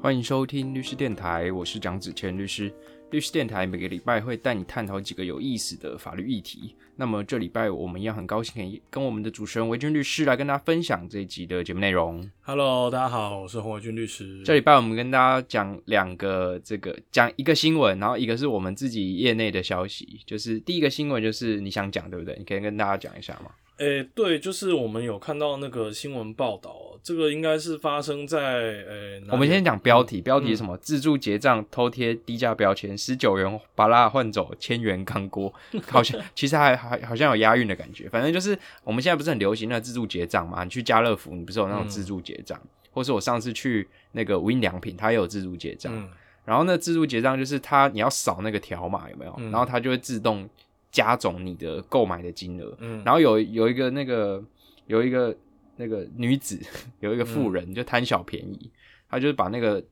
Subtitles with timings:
[0.00, 2.70] 欢迎收听律师电台，我是蒋子谦律师。
[3.10, 6.76] 律师电台每个礼拜会带你探讨几个有意思的法律议题。
[6.96, 12.28] 那么这礼拜我们一样很高兴可以跟我们的主持人维军律师来跟大家分享这一集的节目内容。
[12.42, 14.42] Hello，大家好，我是洪伟军律师。
[14.44, 20.20] 这礼拜我们跟大家讲两个这个讲一个新闻，然后一个是我们自己业内的消息。
[20.26, 22.36] 就是第一个新闻就是你想讲对不对？
[22.38, 23.52] 你可以跟大家讲一下吗？
[23.78, 30.76] 诶、对，就是我们有看到那个新闻报道，这个应该是发生在诶、我们先讲标题，标题是什么？
[30.76, 35.52] 自助结账偷贴低价标签，十九元把蜡换走千元钢锅，
[35.88, 38.08] 好像其实还还好像有押韵的感觉。
[38.08, 40.62] 反正就是我们现在不是很流行那自助结账嘛？
[40.62, 42.60] 你去家乐福，你不是有那种自助结账，
[42.92, 45.92] 或是我上次去那个无印良品，它也有自助结账。
[45.92, 46.08] 嗯
[46.46, 49.34] 然后那自助结账就是它你要扫那个条码有没有？
[49.38, 50.46] 嗯然后它就会自动
[50.94, 52.72] 加总你的购买的金额。
[52.78, 54.42] 嗯，然后有有一个那个
[54.86, 55.36] 有一个
[55.76, 56.56] 那个女子，
[57.00, 58.70] 有一个富人、嗯就贪小便宜，
[59.10, 59.84] 她就是把那个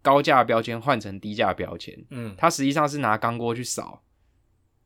[0.00, 2.32] 高价标签换成低价标签，嗯。
[2.38, 4.04] 她实际上是拿钢锅去扫，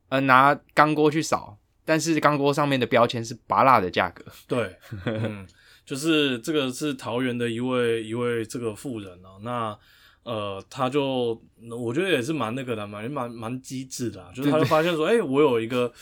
[0.08, 5.46] 呃，拿钢锅去扫，但是钢锅上面的标签是拔辣的价格，对，嗯，
[5.84, 9.78] 就是这个是桃园的一位一位这个富人啊，那
[10.24, 15.92] 呃，他就我觉得也是蛮那个的，蛮蛮蛮机智的、啊， 就是他就发现说，哎、我有一个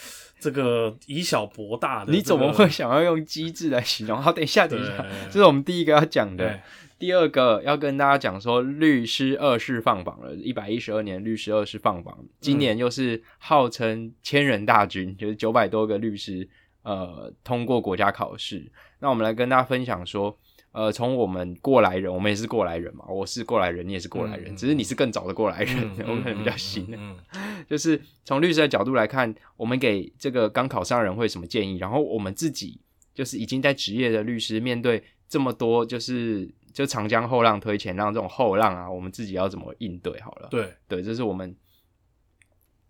[0.40, 2.68] 这个以小博大的、你怎么会？
[2.68, 4.20] 想要用机智来形容？
[4.22, 6.60] 好，等一下，等一下，这是我们第一个要讲的。
[6.98, 16.48] 第二个要跟大家讲说，律师二试放榜了，一百一十二年律师二试放榜，今年又是号称千人大军，就是九百多个律师
[16.84, 18.70] 呃通过国家考试。
[19.00, 20.38] 那我们来跟大家分享说，
[20.72, 26.86] 呃，从我们过来人，我们也是过来人嘛，我是过来人，你也是过来人，嗯只是你是更早的过来人， 嗯我们可能比较新。
[26.96, 27.16] 嗯
[27.68, 31.76] 就是从律师的角度来看，我们给这个刚考上的人会有什么建议？
[31.76, 32.80] 然后我们自己
[33.14, 40.18] 就是已经在职业的律师，面对这么多就是就长江后浪推前浪这种后浪啊，我们自己要怎么应对？
[40.22, 41.54] 好了，对，对，这是我们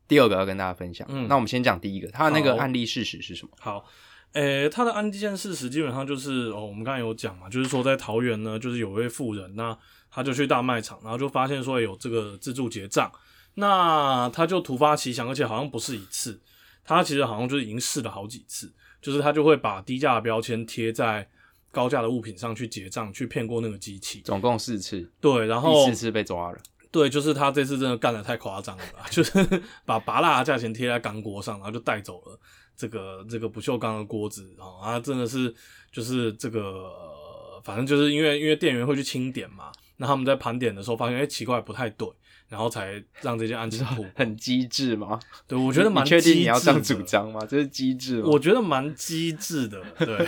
[0.07, 1.07] 第二个要跟大家分享。
[1.11, 3.51] 嗯那我们先讲第一个，他的那个案例事实是什么？
[3.59, 3.85] 好，
[4.33, 9.77] 诶、他的案件事实基本上就是哦，我们刚才有讲嘛，就是说在桃园呢，就是有位富人，那
[10.11, 13.13] 他就去大卖场，然后就发现说有这个自助结账，
[13.55, 16.41] 那他就突发奇想，而且好像不是一次，
[16.85, 21.29] 他其实好像就是已经试了好几次，就是他就会把低价的标签贴在
[21.71, 24.21] 高价的物品上去结账，去骗过那个机器。
[24.23, 26.59] 总共四次，对，然后第四次被抓了。
[26.91, 29.33] 对，就是他这次真的干的太夸张了吧，就是
[29.87, 32.39] 把拔蜡的价钱贴在钢锅上，然后就带走了
[32.83, 35.55] 这个这个不锈钢的锅子啊，他真的是
[35.93, 42.09] 就是这个、呃反正就是因为因为店员会去清点嘛，那他们在盘点的时候发现哎、奇怪不太对，
[42.49, 44.05] 然后才让这件案件破。
[44.17, 45.21] 很机智吗？
[45.47, 46.83] 对，我觉得蛮你确定你要这样？
[46.83, 47.39] 主张吗？
[47.49, 48.31] 这是机智吗？
[48.33, 50.27] 我觉得蛮机智的，对，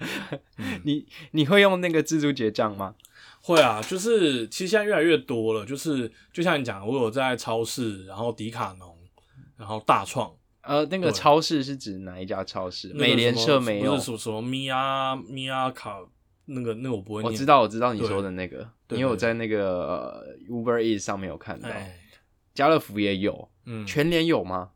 [0.84, 2.94] 你你会用那个自助结账吗？
[3.42, 8.96] 会啊，就是其实现在越来越多了，就是就像你讲，我有在超市，然后迪卡侬，
[9.58, 10.32] 然后大创。
[10.70, 12.92] 呃，那个超市是指哪一家超市？
[12.94, 14.04] 那个美联社没有不是。
[14.04, 15.98] 什么什么咪呀咪呀卡
[16.44, 21.98] 那个那个我不会念，我知道，我知道你说的那个，对因为我在那个呃 Uber Eats 上面有看到，哎，
[22.54, 24.70] 家乐福也有，嗯，全联有吗？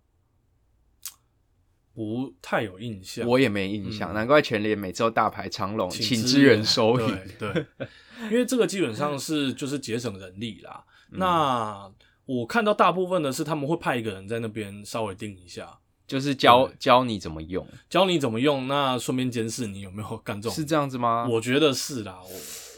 [1.94, 7.06] 不太有印象，我也没印象，嗯难怪全联每次都大排长龙，请支支援收银。
[7.38, 7.66] 对对，
[8.32, 10.84] 因为这个基本上是就是节省人力啦。
[11.12, 11.88] 嗯那
[12.26, 20.54] 我看到大部分的是他们会派一个人在那边稍微盯一下，就是教教你怎么用，教你怎么用，那顺便监视你有没有干这种。
[20.56, 21.26] 是这样子吗？
[21.30, 22.18] 我觉得是啦，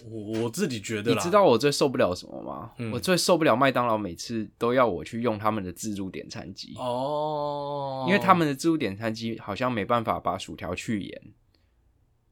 [0.04, 1.16] 我我我自己觉得啦。
[1.16, 2.70] 你知道我最受不了什么吗？
[2.78, 11.22] 嗯我最受不了麦当劳每次都要我去用他们的自助点餐机，哦，因为他们的自助点餐机好像没办法把薯条去盐，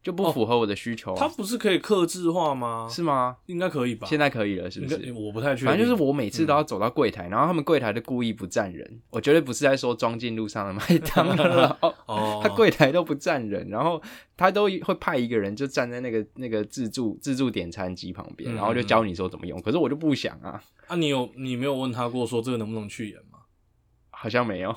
[0.05, 2.87] 就不符合我的需求、啊它不是可以克制化吗？
[2.91, 3.37] 是吗？
[3.47, 4.07] 应该可以吧？
[4.07, 5.13] 现在可以了，是不是？
[5.15, 11.77] 我不太确定，反正就是我每次都要嗯走到柜台，然后他们柜台的故意不站人，我绝对不是在说装进路上的麦当劳，
[12.07, 14.01] 哦， 他柜台都不站人，然后
[14.37, 19.59] 他都会派一个人就站在那个那个自助自助点餐机旁边，嗯然后就教你说怎么用。
[19.63, 23.34] 可是我就不想啊，啊，你有你没有问他过说这个能不能去盐吗？
[24.25, 24.75] 好像没有，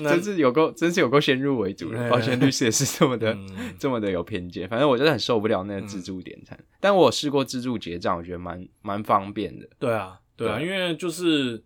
[0.00, 1.98] 那 真是有够真是有够先入为主的。
[1.98, 3.46] 嗯保险律师也是这么的、嗯
[3.78, 6.58] 这么的有偏见，反正我真的很受不了那个自助点餐。
[6.80, 9.68] 但我有试过自助结账，我觉得蛮蛮方便的。
[9.78, 11.62] 对啊，对啊，对因为就是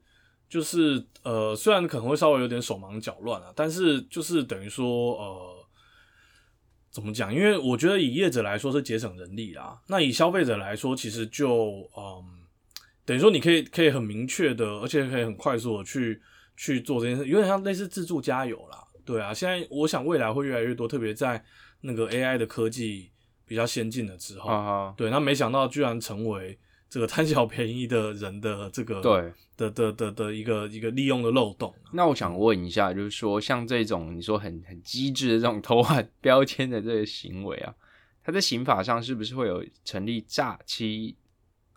[0.48, 5.66] 就是呃，虽然可能会稍微有点手忙脚乱啊，但是就是等于说呃，
[6.90, 7.32] 怎么讲？
[7.32, 12.24] 因为我觉得以业者来说是节省人力啦，那以消费者来说，其实就嗯，
[13.04, 16.20] 等于说你可以可以很明确的，而且可以很快速的去
[16.56, 18.78] 去做这件事，有点像类似自助加油啦。
[19.04, 21.42] 对啊，现在我想未来会越来越多，特别在
[21.80, 23.10] 那个 AI 的科技
[23.46, 26.58] 比较先进了之后，对，那没想到居然成为
[26.88, 29.32] 这个贪小便宜的人的这个对。
[29.60, 31.74] 的的的的一个一个利用的漏洞。
[31.92, 37.74] 那我想问一下，就是说像这种你说很很机智的这种偷换标签的这个行为啊，
[38.24, 41.14] 它在刑法上是不是会有成立诈欺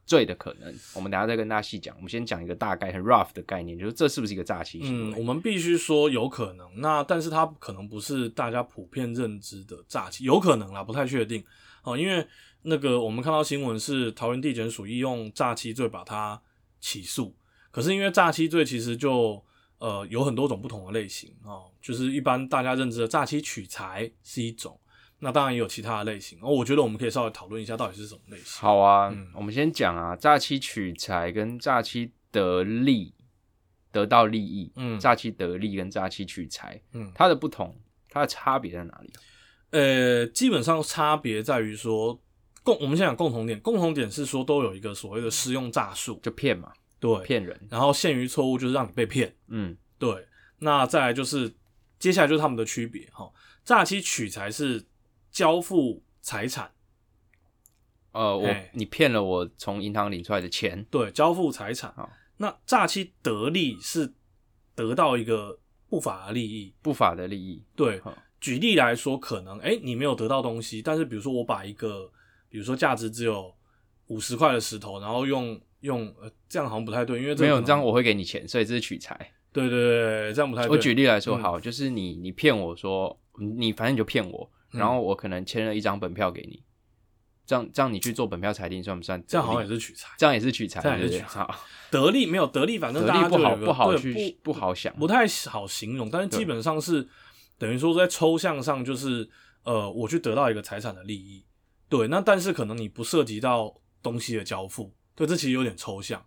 [0.06, 0.74] 罪的可能？
[0.94, 1.96] 我们等下再跟大家细讲。
[1.96, 11.44] 我们先讲一个大概很 rough 的概念，就是这是不是一个诈欺行嗯，我们必须说有可能，那但是它可能不是大家普遍认知的诈欺，有可能啦，不太确定
[11.84, 11.98] 哦。
[11.98, 12.26] 因为
[12.64, 16.42] 那个我们看到新闻是桃园地检署意用诈欺罪把它
[16.80, 17.36] 起诉，
[17.72, 19.44] 可是因为诈欺罪其实就
[19.78, 24.80] 呃有很多种不同的类型哦，就是一般大家认知的诈欺取财是一种，
[25.24, 26.50] 那当然也有其他的类型哦。
[26.50, 28.62] 我觉得我们可以稍微讨论一下到底是什么类型。
[28.62, 29.32] 好啊，嗯。
[29.34, 33.14] 我们先讲啊，诈欺取财跟诈欺得利，
[33.90, 35.00] 得到利益，嗯。
[35.00, 37.10] 诈欺得利跟诈欺取财，嗯。
[37.16, 37.74] 它的不同，
[38.10, 39.14] 它的差别在哪里？
[39.72, 42.22] 呃，基本上差别在于说
[42.62, 50.28] 共，我们先讲共同点，共同点是说都有一个所谓的施用诈术，就骗嘛，对，骗人，然后限于错误就是让你被骗，嗯，对，
[50.60, 51.52] 那再来就是
[51.98, 53.32] 接下来就是他们的区别哈，
[53.66, 54.86] 诈欺取财是
[55.34, 56.72] 交付财产，
[58.12, 58.70] 呃，我哎。
[58.74, 61.92] 你骗了我从银行领出来的钱，对，交付财产。
[61.96, 62.08] 好，
[62.38, 64.14] 那诈欺得利是
[64.76, 65.60] 得到一个
[65.90, 72.12] 不法的利益，不法的利益，对好，举例来说，可能哎、诶你没有得到东西，但是比如说我把一个，
[72.48, 73.52] 比如说价值只有
[74.08, 79.18] 五十块的石头，然后用用呃这样好像不太对，因为没有这样我会给你钱，所以这是取财。
[79.52, 80.70] 对对对对，这样不太对。
[80.70, 81.42] 我举例来说，嗯。
[81.42, 83.20] 好，就是你你骗我说
[83.58, 86.64] 你反正你就骗我，嗯然后我可能签了一张本票给你，
[87.46, 89.24] 这样这样你去做本票裁定算不算？
[89.28, 91.60] 这样好像也是取财，这样也是取财，这样也是取财好，
[91.92, 97.08] 得利没有得利，反正大得利不好不好对去不好想，不太好形容，但是基本上是
[97.58, 99.30] 等于说在抽象上就是
[99.64, 101.46] 呃，我去得到一个财产的利益，
[101.88, 106.26] 对，那但是可能你不涉及到东西的交付，对，这其实有点抽象，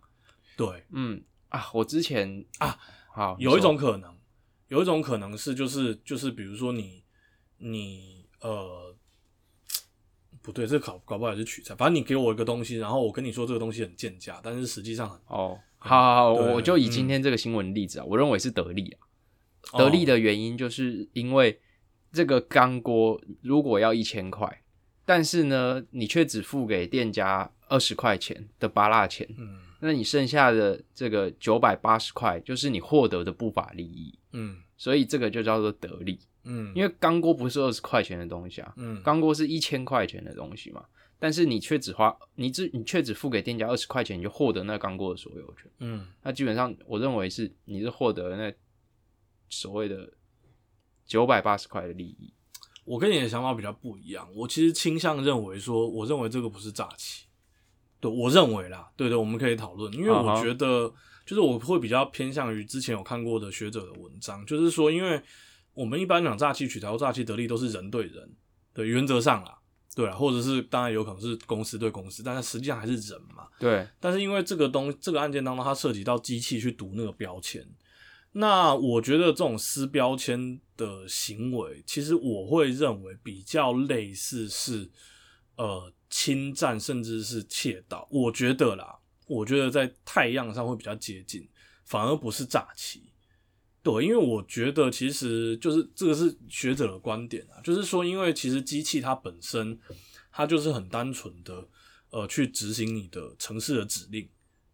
[0.55, 2.77] 对，嗯啊，我之前啊，
[3.09, 4.15] 好有一种可能，
[4.67, 7.03] 有一种可能是就是就是比如说你
[7.57, 8.95] 你呃。
[10.39, 11.75] 不对，这搞搞不好也是取材。
[11.75, 18.99] 反正你给我一个东西，然后我跟你说这个东西很贱价，但是实际上很哦，好好好，我就以嗯今天这个新闻例子啊，我认为是得利啊。
[19.73, 21.59] 哦得利的原因就是因为
[22.13, 24.63] 这个钢锅如果要一千块，
[25.03, 36.17] 但是呢，你却只付给店家二十块钱的巴蜡钱，嗯那你剩下的这个九百八十块就是你获得的不法利益，嗯所以这个就叫做得利。
[36.47, 40.83] 嗯，因为钢锅不是二十块钱的东西啊，嗯钢锅是一千块钱的东西嘛，
[41.19, 45.69] 但是你却只花你只你却只付给店家二十块钱，你就获得那钢锅的所有权。
[45.79, 48.53] 嗯那基本上我认为是你是获得那
[49.49, 50.11] 所谓的
[51.05, 52.33] 九百八十块的利益。
[52.85, 57.25] 我跟你的想法比较不一样，我其实倾向认为说，我认为这个不是诈欺，
[57.99, 60.89] 对我认为啦，对对，我们可以讨论，因为我觉得
[61.25, 65.21] 就是我会比较偏向于之前有看过的学者的文章，就是说，因为
[65.77, 68.35] 我们一般讲诈欺取财或诈欺得利都是人对人
[68.73, 69.59] 对原则上啦，
[69.95, 77.63] 对啊，或者是当然有可能是公司对公司，但是实际上还是人嘛，对，但是因为这个东这个案件当中，它涉及到机器去读那个标签，
[78.31, 84.89] 那我觉得这种撕标签的行为，其实我会认为比较类似是
[85.57, 88.07] 呃侵占甚至是窃盗。
[88.09, 88.97] 我觉得啦，
[89.27, 91.47] 我觉得在太阳上会比较接近，
[91.85, 93.06] 反而不是诈欺。
[93.83, 99.79] 对，因为我觉得其实就是这个是学者的观点啊，就是说，因为其实机器它本身
[100.31, 101.65] 它就是很单纯的
[102.09, 104.27] 呃去执行你的城市的指令，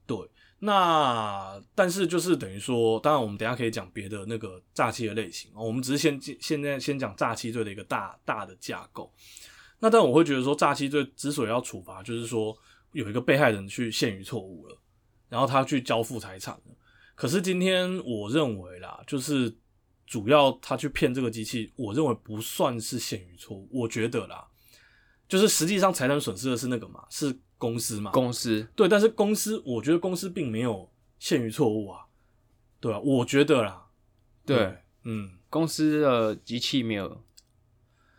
[0.08, 0.18] 对。
[0.66, 9.14] 那但是就是等于说，当然我们等下可以讲别的那个诈欺的类型哦，我们只是先现在先讲诈欺罪的一个大大的架构。
[9.80, 12.58] 那但我会觉得说，诈欺罪之所以要处罚，就是说
[12.94, 14.78] 有一个被害人去陷于错误了，
[15.28, 16.74] 然后他去交付财产了。
[17.16, 19.56] 可是今天我认为啦，就是
[20.06, 24.48] 主要他去骗这个机器，我认为不算是陷于错误，我觉得啦，
[25.28, 28.68] 就是实际上财产损失的是那个嘛，是公司嘛，公司。
[28.76, 32.06] 对，但是公司我觉得公司并没有陷于错误啊，
[32.80, 33.88] 对啊，我觉得啦，
[34.46, 34.78] 对。
[35.06, 37.26] 嗯，公司的机器没有，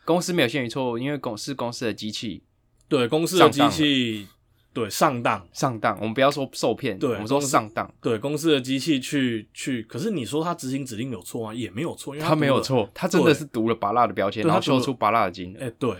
[0.04, 2.44] 公司没有陷于错误，因为公是公司的机器
[2.88, 4.28] 对，公司的机器
[4.74, 5.96] 对上当，上当。
[6.00, 7.88] 我们不要说受骗，对我们说上当。
[8.02, 11.54] 对公司的机器去去，可是你说他执行指令有错吗？
[11.54, 15.64] 也没有错，因为他没有错，他真的是读了拔蜡的标签，然后对他读了秀出拔蜡的金额。
[15.64, 15.96] 哎、对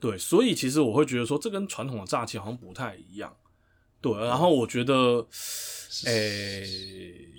[0.00, 3.32] 对，所以其实我会觉得说，这跟传统的诈欺好像不太一样。
[4.00, 5.26] 对，然后我觉得，
[6.04, 6.62] 诶、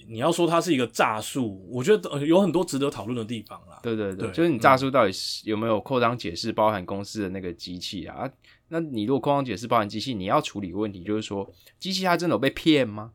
[0.09, 3.79] 你要说它是一个诈术，我觉得呃有很多值得讨论的地方啦。
[3.83, 8.19] 对对对，对就是你诈术到底是有没有扩张解释包含公司的那个机器啊？
[8.19, 8.31] 啊
[8.69, 13.13] 那你如果空方解释包含机器，你要处理问题，就是说机器它真的有被骗吗？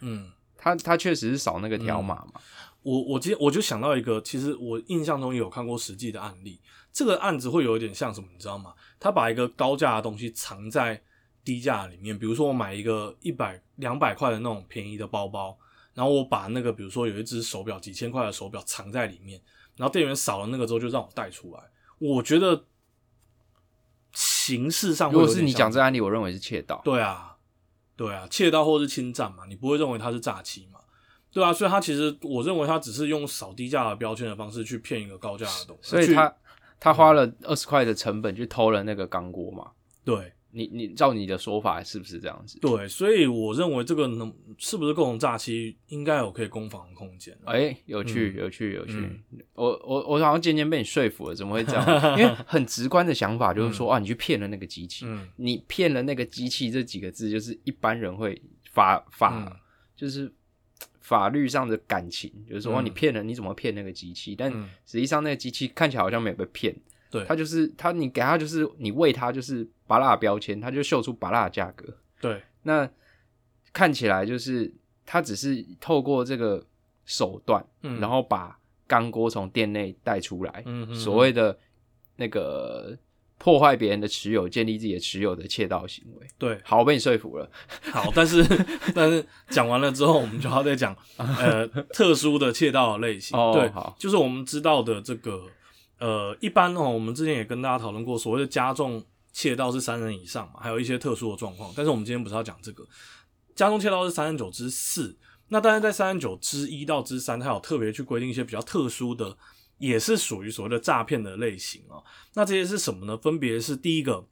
[0.00, 2.40] 嗯，它它确实是扫那个条码嘛？
[2.82, 6.60] 我我今天我就想到一个，其实我印象中也有看过实际的案例。
[6.92, 8.74] 这个案子会有一点像什么，你知道吗？
[8.98, 11.00] 他把一个高价的东西藏在
[11.44, 15.56] 低价里面，比如说我买一个一百两百块的那种便宜的包包，
[15.94, 19.40] 然后我把那个比如说有一只手表几千块的手表藏在里面，
[19.76, 21.62] 然后店员扫了那个之后就让我带出来。
[21.98, 22.64] 我觉得
[24.50, 26.80] 形式上会如果是你讲这个案例，我认为是窃盗。
[26.84, 27.36] 对啊，
[27.96, 30.80] 对啊，窃盗或是侵占嘛，你不会认为它是诈欺嘛？
[31.32, 36.34] 对啊，所以他其实我认为他只是用扫低价的标签的方式去骗一个高价的东西，所以他
[36.80, 39.70] 他花了二十块的成本去偷了那个钢锅嘛？
[40.04, 42.58] 对你你照你的说法是不是这样子？
[42.60, 47.36] 对，所以我认为这个能是不是共同诈欺，应该有可以攻防的空间。
[47.44, 48.94] 哎、有趣，嗯有趣，有趣。
[48.94, 49.20] 嗯
[49.54, 51.86] 我我我好像渐渐被你说服了，怎么会这样？
[52.18, 58.40] 因为很直观的想法就是说，啊，你去骗了那个机器，嗯你骗了那个机器这几个字，就是一般人会
[58.72, 59.56] 法法、嗯
[59.94, 60.32] 就是
[61.00, 64.34] 法律上的感情，就是说，你骗了，你怎么骗那个机器？
[64.34, 66.74] 但嗯实际上那个机器看起来好像没有被骗，
[67.10, 71.86] 对他就是他，你给他就是你喂他就是拔蜡标签，他就秀出拔蜡的价格。
[72.20, 72.88] 对，那
[73.72, 74.72] 看起来就是
[75.04, 76.64] 他只是透过这个
[77.04, 81.58] 手段，嗯然后把钢锅从店内带出来，嗯嗯所谓的
[82.16, 82.96] 那个
[83.38, 86.26] 破坏别人的持有、建立自己的持有的窃盗行为。
[86.36, 87.50] 对，好，我被你说服了。
[87.90, 88.44] 好，但是
[88.94, 93.38] 但是讲完了之后，我们就要再讲呃特殊的窃盗类型。
[93.38, 95.46] 哦对，好就是我们知道的这个
[96.00, 101.72] 呃，一般哦，我们之前也跟大家讨论过，所谓的加重窃盗是三人以上嘛，还有一些特殊的状况。
[101.76, 102.84] 但是我们今天不是要讲这个，
[103.54, 105.16] 加重窃盗是三十九之四。
[105.48, 109.36] 那当然在三十九之一到之三，它有特别去规定一些比较特殊的，
[109.76, 112.02] 也是属于所谓的诈骗的类型哦。
[112.34, 113.16] 那这些是什么呢？
[113.18, 114.26] 分别是第一个，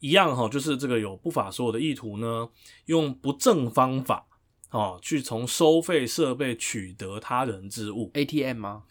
[0.00, 2.48] 一样哈、就是这个有不法所有的意图呢，
[2.86, 4.26] 用不正方法
[4.70, 8.84] 哦，去从收费设备取得他人之物，ATM 吗？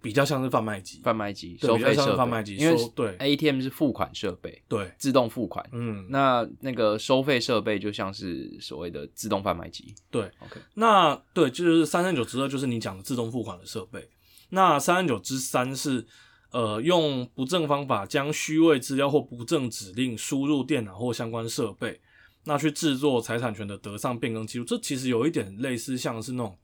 [0.00, 1.00] 比较像是贩卖机。
[1.02, 5.68] 贩卖机、对比较像收费设备，贩卖机因为收对 ATM 是付款设备，对，自动付款。
[5.72, 9.94] 嗯，那那个收费设备就像是所谓的自动贩卖机。
[10.10, 14.08] 对，OK，那对，就是三三九之二，就是你讲的自动付款的设备。
[14.50, 16.06] 那三三九之三是
[16.52, 22.00] 呃用不正方法将虚位资料或不正指令输入电脑或相关设备，
[22.44, 24.64] 那去制作财产权的得上变更记录。
[24.64, 26.56] 这其实有一点类似像是那种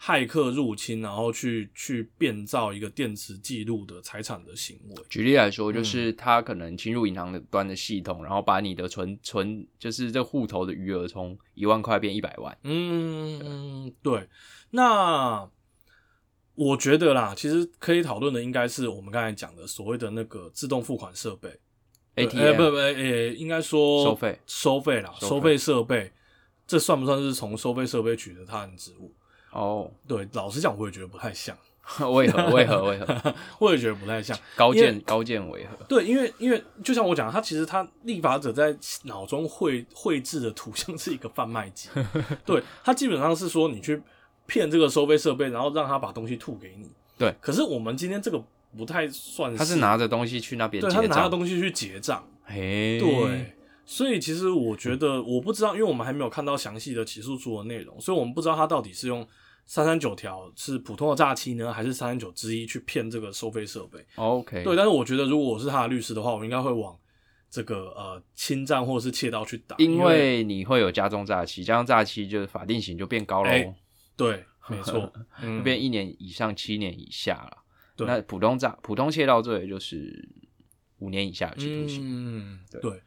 [0.00, 5.02] 骇客入侵，然后去去变造一个电磁记录的财产的行为。
[5.08, 12.56] 举例来说，嗯就是他可能侵入银行的端的系统，然后把你的存存，就是这户头的余额从一万块变一百万。
[12.64, 14.28] 嗯，对。
[14.70, 15.48] 那
[16.54, 21.48] 我觉得啦，其实可以讨论的应该是我们刚才讲的所谓的那个自动付款设备。
[22.16, 26.12] ATM 呃不不，呃，应该说收费收费啦，收费设备，
[26.66, 29.12] 这算不算是从收费设备取得他人职务？
[29.54, 31.56] 哦， 对，老实讲，我也觉得不太像，
[32.12, 32.50] 为何？
[32.50, 32.84] 为何？
[32.84, 33.34] 为何？
[33.60, 34.36] 我也觉得不太像。
[34.56, 35.84] 高见高见为何？
[35.86, 41.88] 对，因为因为就像我讲，他其实他立法者在脑中绘绘制的图像是一个贩卖机，
[42.44, 44.02] 对他基本上是说你去
[44.46, 46.90] 骗这个收费设备，然后让他把东西吐给你。
[47.16, 48.42] 对，可是我们今天这个
[48.76, 51.28] 不太算是，他是拿着东西去那边对他拿着。
[51.28, 53.54] 东西去结账，嘿，对。
[53.86, 59.26] 所以其实我觉得，我不知道，因为我们还没有看到详细的起诉书的内容，所以我们不知道他到底是用
[59.66, 64.04] 三三九条是普通的诈欺呢，还是三三九之一去骗这个收费设备。
[64.16, 66.98] ，OK，对，但是我觉得如果我是他的律师的话，我应该会往
[67.50, 70.04] 这个呃侵占或者是窃盗去打，因为
[70.38, 73.74] 为你会有加重诈欺，加重诈欺就是法定刑就变高了，哎
[74.16, 77.58] 对，没错， 嗯，变一年以上七年以下了。
[77.96, 80.28] 对那普通诈普通窃盗罪就是
[80.98, 82.02] 五年以下有期徒刑。
[82.04, 83.02] 嗯，对对，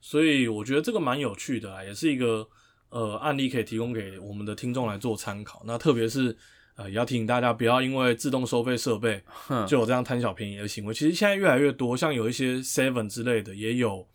[0.00, 2.48] 所以我觉得这个蛮有趣的啊，也是一个
[2.90, 5.62] 呃案例可以提供给我们的听众来做参考。
[5.64, 6.36] 那特别是
[6.76, 10.94] 呃，也要提醒大家不要因为自动收费设备哼就有这样贪小便宜的行为。
[10.94, 14.06] 其实现在越来越多，像有一些 Seven 之类的，也有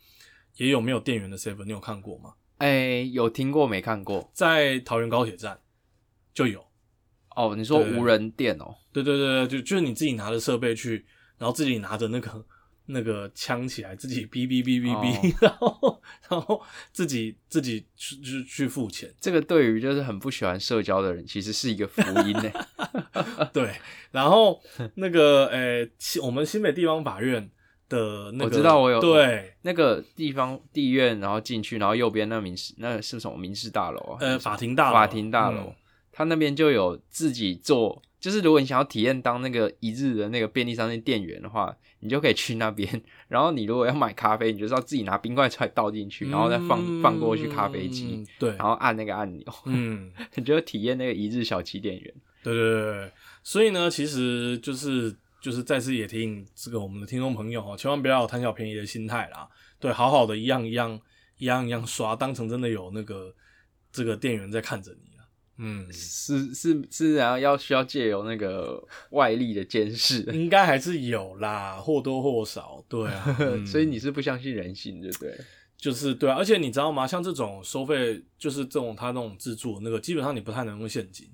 [0.57, 2.33] 也有没有电源的 Seven，你有看过吗？
[2.57, 4.31] 哎、有听过没看过？
[4.33, 5.59] 在桃园高铁站
[6.33, 6.65] 就有。
[7.35, 11.05] 哦，你说无人店哦，对对对，对就就是你自己拿着设备去，
[11.37, 12.45] 然后自己拿着那个
[12.87, 16.61] 那个枪起来，自己 哔哔哔哔哔，哦然后然后
[16.91, 19.13] 自己自己去去去付钱。
[19.19, 22.51] 这个对于就是很不喜欢社交的人，其实是一个福音呢。
[23.53, 23.75] 对，
[24.11, 24.61] 然后
[24.95, 27.49] 那个 呃，新我们新北地方法院
[27.89, 34.17] 的那个，我知道我有对，那个地方地院，然后进去，然后右边那民事那是什么民事大楼啊？
[34.19, 35.75] 呃，法庭大楼，法庭大楼，嗯
[36.17, 42.89] 他那边就有自己做，就是如果你想要体验当那个一日的那个便利商店店员的话，你就可以去那边。
[43.27, 52.13] 然后你如果要买咖啡，你就是要自己拿冰块出来倒进去，然后再放、嗯放过去咖啡机，，对，然后按那个按钮，嗯， 你就体验那个一日小七店员。
[52.41, 53.11] 对对对对，
[53.43, 59.47] 所以呢，其实就是就是再次也提醒这个我们的听众朋友哦，千万不要有贪小便宜的心态啦。
[59.79, 60.99] 对，好好的一样一样
[61.37, 63.31] 一样一样刷，当成真的有那个
[63.91, 65.14] 这个店员在看着你了。
[65.57, 72.83] 嗯，是是是，然后要需要借由那个外力的监视， 应该还是有啦，或多或少。
[72.89, 75.37] 对啊， 嗯所以你是不相信人性，对不对？
[75.77, 77.05] 就是对啊，而且你知道吗？
[77.07, 81.29] 像这种收费，就是这种他那种自助那个，基本上你不太能用现金。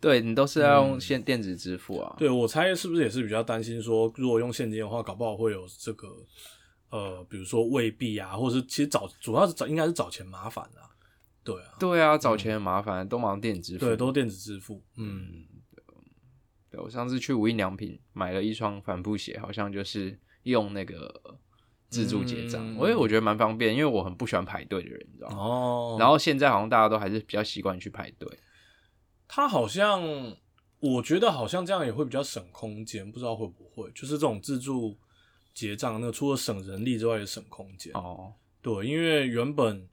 [0.00, 2.16] 对你都是要用嗯现电子支付啊。
[2.18, 6.08] 对我猜是不是也是比较担心说，如果用现金的话，搞不好会有这个
[6.90, 10.90] 呃，比如说未必啊，或者是其实找主要是找应该是找钱麻烦啊。
[11.44, 13.84] 对啊，对啊，找钱很麻烦，都忙电子支付。
[13.84, 14.82] 对，都电子支付。
[14.96, 15.44] 嗯，
[16.70, 21.38] 对我上次去无印良品买了一双帆布鞋，好像就是用那个
[21.88, 25.36] 自助结账，嗯我也我觉得蛮方便，因为我很不喜欢排队的人，你知道吗？
[25.36, 28.38] 哦，然后现在好像大家都还是比较习惯去排队。
[29.26, 30.02] 他好像，
[30.80, 34.96] 我觉得好像这样也会比较省空间，不知道会不会，就是这种自助
[35.52, 37.92] 结账，那个除了省人力之外，也省空间。
[37.94, 39.88] 哦，对，因为原本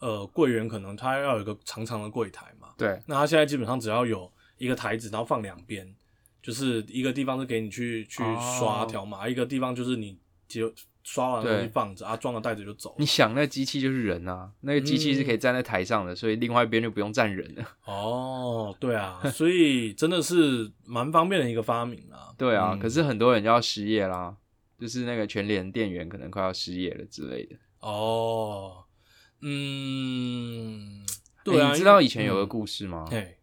[0.00, 5.94] 呃柜员可能他要有一个长长的柜台嘛，对，那他现在基本上只要有一个台子，然后放两边，
[6.42, 8.22] 就是一个地方是给你去去
[8.58, 12.94] 刷哦条码，一个地方就是你就刷完东西对放着啊，装了袋子就走。
[12.98, 17.64] 你想那机器就是人啊，那个机器是可以站在台上的，所以另外一边就不用站人了。
[17.86, 22.34] 哦，对啊，所以真的是蛮方便的一个发明啊。
[22.36, 24.36] 对啊，嗯可是很多人就要失业啦，
[24.78, 27.56] 就是那个全联店员可能快要失业了之类的。
[27.80, 28.84] 哦，
[29.40, 31.04] 嗯，
[31.44, 33.06] 对啊，欸你知道以前有个嗯故事吗？
[33.10, 33.36] 嘿，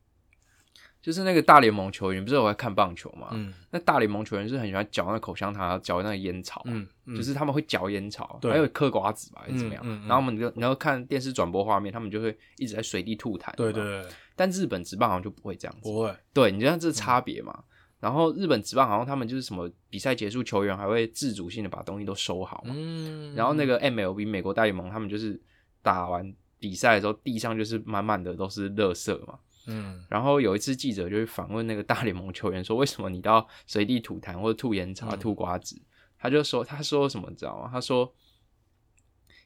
[1.01, 3.29] 就是那个大联盟球员，不是有在看棒球嘛？
[3.31, 9.85] 嗯那大联盟球员是很喜欢嚼那口香糖，嚼那个烟草，嗯，嗯就是他们会嚼烟草，还有嗑瓜子吧，还是怎么样？
[10.07, 13.53] 然后我们就然后看电视转播画面，他们就会一直在随地吐痰。
[13.55, 15.81] 对对对，但日本职棒好像就不会这样子。
[15.83, 17.63] 不会，对，你知道这差别嘛？
[18.01, 22.73] 然后日本职棒好像他们就是什么比赛结束，球员还会自主性的把东西都收好嘛。
[22.77, 25.41] 嗯，然后那个 MLB 美国大联盟，他们就是
[25.85, 29.37] 打完比赛的时候，地上就是满满的都是垃圾嘛。
[29.67, 35.79] 嗯然后有一次记者就去访问那个大联盟球员说，为什么你都要随地吐痰或者吐烟草、嗯吐瓜子？
[36.17, 37.69] 他就说，他说什么你知道吗？
[37.71, 38.11] 他说，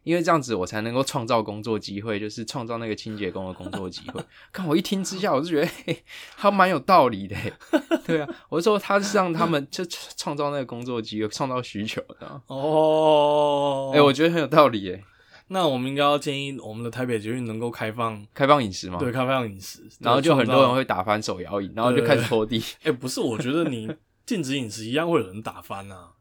[0.04, 4.24] 因为这样子我才能够创造工作机会，就是创造那个清洁工的工作机会。
[4.54, 6.04] 看我一听之下，我就觉得嘿，
[6.38, 7.52] 他蛮有道理的嘿。
[8.06, 9.86] 对啊，我就说他是让他们就
[10.18, 12.42] 创造那个工作机会，创造需求的。
[12.48, 15.04] 哦，哎、我觉得很有道理耶。
[15.50, 22.64] 那我们应该要建议我们的台北捷运能够开放，开放饮食嘛，对，开放饮食，然后就很多人会打翻手摇饮，然后就开始拖地。
[22.84, 23.92] 哎、不是，我觉得你
[24.26, 26.12] 禁止饮食一样会有人打翻啊。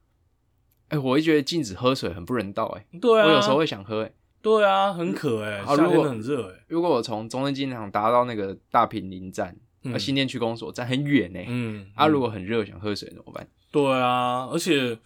[0.89, 4.11] 哎、我会觉得禁止喝水很不人道哎、对啊，我有时候会想喝哎、
[4.41, 9.55] 对啊，很渴哎、啊如果夏天很热哎、如果我从中正纪念堂搭到那个大平林站，
[9.99, 12.11] 新店区公所站很远呢、嗯，啊，嗯。
[12.11, 13.47] 如果很热想喝水怎么办？
[13.71, 14.99] 对啊，而且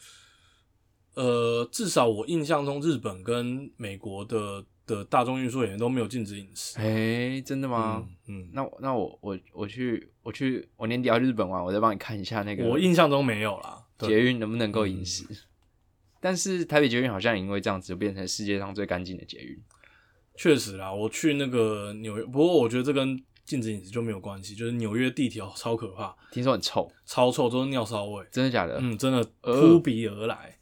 [1.15, 6.79] 呃，至少我印象中，日本跟美国的的大众运输人员都没有禁止饮食。
[6.79, 8.07] 哎、真的吗？
[8.29, 13.85] 嗯那我那我我我去我去我年底要去日本玩，我再帮你看一下那嗯，个我印象中没有啦。
[13.99, 15.25] 捷运能不能够饮食。
[16.21, 19.61] 但是台北捷运好像因为这样子就变成世界上最干净的捷运。
[20.35, 28.25] 确实啦，我去那个纽约，不过我觉得这跟禁止饮食就没有关系，就是纽约地铁超可怕，听说很臭，超臭，都是尿骚味。
[28.31, 28.79] 真的假的？
[28.81, 30.59] 嗯，真的呃扑鼻而来。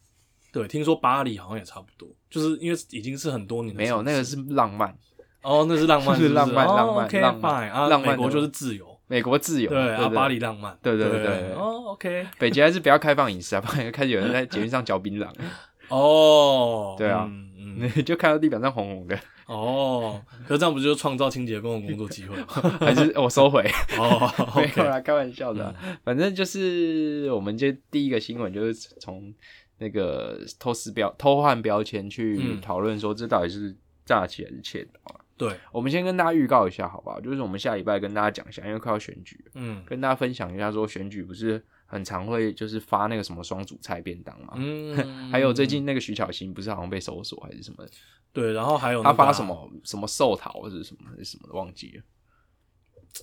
[0.52, 4.94] 对，听说巴黎好像也差不多，就是因为已经是很多年的没有，那个是浪漫。
[5.42, 11.52] 哦，那是浪漫， 是浪漫哦浪漫浪漫啊，浪漫美国就是自由，美国自由，对啊，巴黎浪漫，对对对对对。
[11.54, 15.26] 哦，OK，北捷还是不要开放饮食啊，不然开始有人在捷运上嚼槟榔，
[15.88, 22.46] 哦，对啊嗯嗯， 就看到地板上红红的，哦，可是这样不就创造清洁工的工作机会吗？
[22.78, 23.62] 还是我收回，
[23.98, 29.32] 哦没有啦，开玩笑的啊、反正就是我们就第一个新闻就是从
[29.80, 35.20] 那个偷撕标偷换标签去嗯讨论说这到底是诈欺还是窃盗啊。
[35.36, 37.18] 对，我们先跟大家预告一下，好不好？
[37.18, 44.52] 就是我们下礼拜跟大家讲一下，因为快要选举，嗯跟大家分享一下说选举不是很常会就是发那个什么双主菜便当嘛。
[44.56, 44.94] 嗯，
[45.32, 47.86] 还有最近那个徐巧芯不是好像被搜索还是什么？
[48.34, 49.42] 对，然后还有他发什？
[49.42, 52.02] 么什么寿桃或者什么还是什么的忘记了。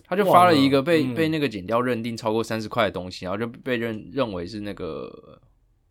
[0.04, 5.40] 他就发了一个被、嗯被那个剪掉认定超过三十块的东西，然后就被认认为是那个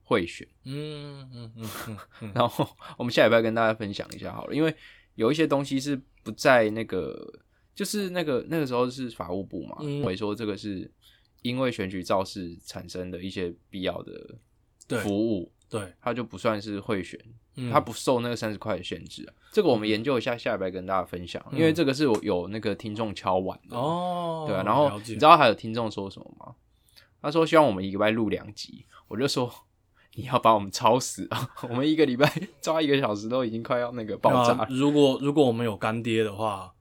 [0.09, 0.47] 贿选。
[0.65, 2.67] 嗯嗯嗯嗯嗯， 然后
[2.97, 4.73] 我们下礼拜跟大家分享一下好了，因为
[5.17, 7.41] 有一些东西是不在那个，
[7.75, 10.89] 就是那个那个时候是法务部嘛，嗯我也说这个是
[11.43, 17.19] 因为选举造势产生的一些必要的服务，对，它就不算是贿选，
[17.57, 19.35] 嗯它不受那个三十块的限制啊。
[19.53, 24.63] 这个我们研究一下，下礼拜跟大家分享，因为这个是我有那个听众敲碗的，嗯哦，对啊。
[24.63, 26.55] 然后你知道还有听众说什么吗？
[27.23, 29.53] 他说希望我们一个礼拜录两集，我就说。
[30.17, 31.49] 你要把我们超死啊！
[31.69, 36.73] 我们一个礼拜抓一个小时都已经快要那个爆炸如果如果我们有干爹的话，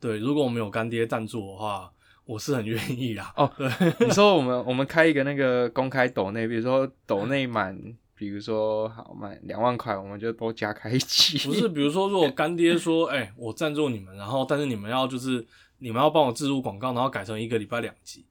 [0.00, 1.90] 对，如果我们有干爹赞助的话，
[2.24, 3.32] 我是很愿意啦。
[3.36, 3.68] 哦对，
[4.06, 7.76] 你说我们我们开一个那个公开抖内，比如说抖内满，
[8.14, 11.36] 比如说好满两万块，我们就都加开一期。
[11.48, 15.44] 不是，比如说，如果干爹说，哎、我赞助你们，然后但是你们要就是
[15.78, 18.24] 你们要帮我植入广告，然后改成一个礼拜两集，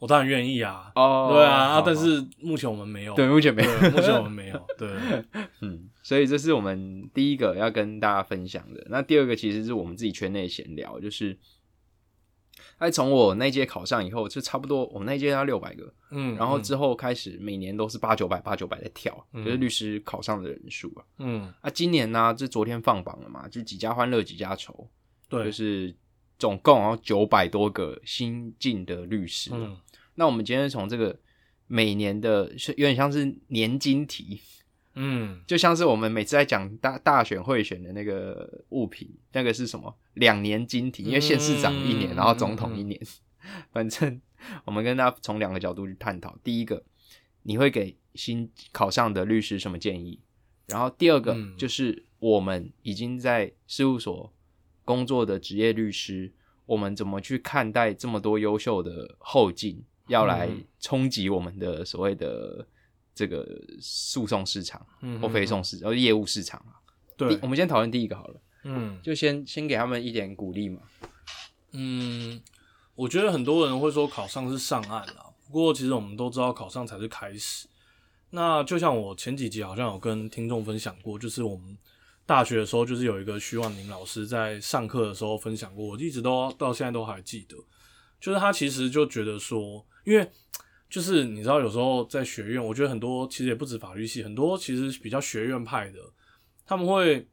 [0.00, 0.90] 我当然愿意啊。
[0.96, 4.88] 哦，对啊，啊但是目前我们没有，对目前没有目前我们没有，对，
[5.60, 8.84] 嗯，所以这是我们第一个要跟大家分享的。
[8.90, 11.38] 那第二个其实是我们自己圈内闲聊，就是，
[12.78, 21.04] 哎，从我那届考上以后，就差不多我们那届要六百个，嗯，然后嗯之后开始每年都是八九百八九百在跳，嗯就是律师考上的人数啊。
[21.18, 24.88] 嗯，啊，今年呢，这昨天放榜了嘛，就几家欢乐几家愁，
[25.28, 25.94] 对，就是
[26.38, 29.50] 总共然后九百多个新进的律师。
[29.52, 29.76] 嗯
[30.20, 31.18] 那我们今天从这个
[31.66, 34.38] 每年的，是有点像是年金题，
[34.94, 43.00] 嗯 就像是我们每次在讲大大选贿选的那个物品，那个是什么两年金题，因为县市长一年，嗯然后总统一年，
[43.72, 44.20] 反正
[44.66, 46.36] 我们跟大家从两个角度去探讨。
[46.44, 46.84] 第一个，
[47.44, 50.20] 你会给新考上的律师什么建议？
[50.66, 54.30] 然后第二个、嗯就是我们已经在事务所
[54.84, 56.30] 工作的职业律师，
[56.66, 62.66] 我们怎么去看待这么多优秀的后进要来嗯冲击我们的所谓的
[63.14, 63.46] 这个
[63.80, 66.76] 诉讼市场嗯或非讼市，呃业务市场啊。
[67.16, 70.80] 对，我们先讨论第一个好了，嗯就先先给他们一点鼓励嘛。
[71.72, 72.40] 嗯，
[72.94, 77.68] 我觉得很多人会说考上是上岸啊，不过其实我们都知道考上才是开始。
[78.30, 81.76] 那就像我前几集好像有跟听众分享过，就是我们
[82.24, 87.56] 大学的时候，就是有一个徐婉宁老师在上课的时候分享过，我一直都到现在都还记得。
[88.20, 90.28] 就是他其实就觉得说，因为
[90.88, 95.98] 就是你知道，有时候在学院，我觉得很多其实也不止法律系，很多其实比较学院派的，
[96.66, 97.26] 他们会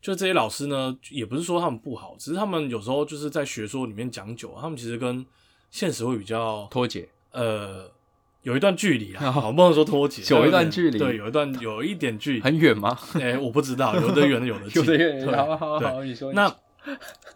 [0.00, 5.26] 就这些老师呢，也不是说他们不好，只是他们有时候就是在学说里面讲久，他们其实跟
[5.70, 7.90] 现实会比较脱节，呃
[8.42, 12.96] 有一段距离啊， 好不能说脱节，有一段距离对，有一段有一点距离，很远吗？
[13.20, 16.32] 哎、我不知道，有的远的有的近，有的 远，好好好，你说。
[16.32, 16.54] 那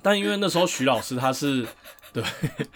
[0.01, 1.67] 但因为那时候徐老师他是
[2.13, 2.23] 对，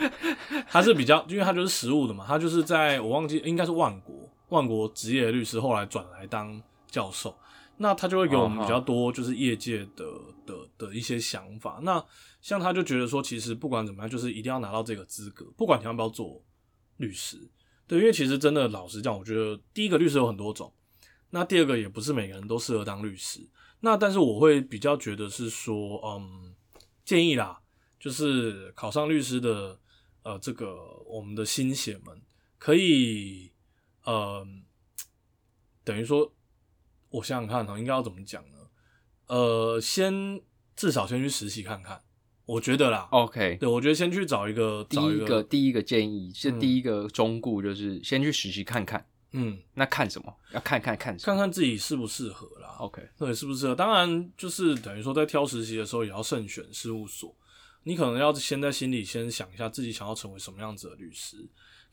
[0.69, 4.15] 他是比较，因为他就是实务的嘛，他就是在我忘记应该是万国
[4.49, 7.37] 万国职业律师，后来转来当教授，
[7.77, 10.05] 那他就会给我们比较多就是业界的
[10.47, 11.79] 的的一些想法。
[11.83, 12.03] 那
[12.41, 16.43] 像他就觉得说，其实不管怎么样，就是一定要拿到这个资格，不管你要不要做
[16.97, 17.39] 律师。
[17.87, 20.73] 对，因为其实真的老实讲，我觉得第一个律师有很多种，
[21.31, 23.41] 那第二个也不是每个人都适合当律师。
[23.81, 26.55] 那但是我会比较觉得是说，嗯，
[27.05, 27.61] 建议啦，
[28.07, 29.77] 就是考上律师的，
[30.23, 30.77] 呃，这个
[31.09, 32.23] 我们的新血们
[32.57, 33.51] 可以，
[34.05, 34.47] 呃，
[35.83, 36.33] 等于说，
[37.09, 38.59] 我想想看哈，应该要怎么讲呢？
[39.27, 40.41] 呃，先
[40.77, 42.01] 至少先去实习看看，
[42.45, 49.05] 我觉得啦，OK，对我觉得先去找一个，第找一个第一个建议是嗯第一个忠固，就是先去实习看看。
[49.33, 50.33] 嗯，那看什么？
[50.53, 52.77] 要看看看什么看看自己适不适合啦。
[52.79, 53.75] ？OK，对，适不适合？
[53.75, 57.37] 当然，就是等于说，在挑实习的时候，也要慎选事务所。
[57.89, 61.37] 你可能要先在心里先想一下，自己想要成为什么样子的律师，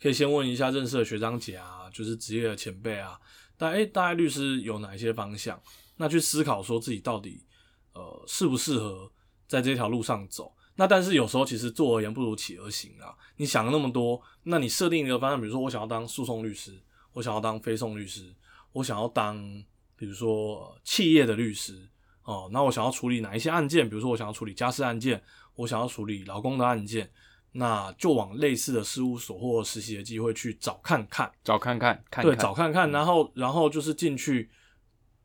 [0.02, 3.20] 可以先问一下认识的学长姐啊，就是职业的前辈啊，
[3.60, 5.62] 大诶、大概律师有哪一些方向？
[5.98, 7.46] 那去思考说自己到底
[7.94, 9.12] 呃适不适合
[9.48, 10.52] 在这条路上走。
[10.76, 13.14] 那但是有时候其实做而言不如起而行啊。
[13.38, 18.34] 你想了那么多，那你设定一个方向，比如说我想要当诉讼律师，我想要当非讼律师，
[18.72, 19.38] 我想要当
[19.96, 21.88] 比如说、企业的律师
[22.24, 23.88] 哦，那我想要处理哪一些案件？
[23.88, 25.22] 比如说我想要处理家事案件，
[25.56, 27.10] 我想要处理劳工的案件，
[27.52, 31.32] 那就往类似的事务所或实习的机会去找看看。
[31.44, 34.50] 找看看看对，找看看，然后然后就是进去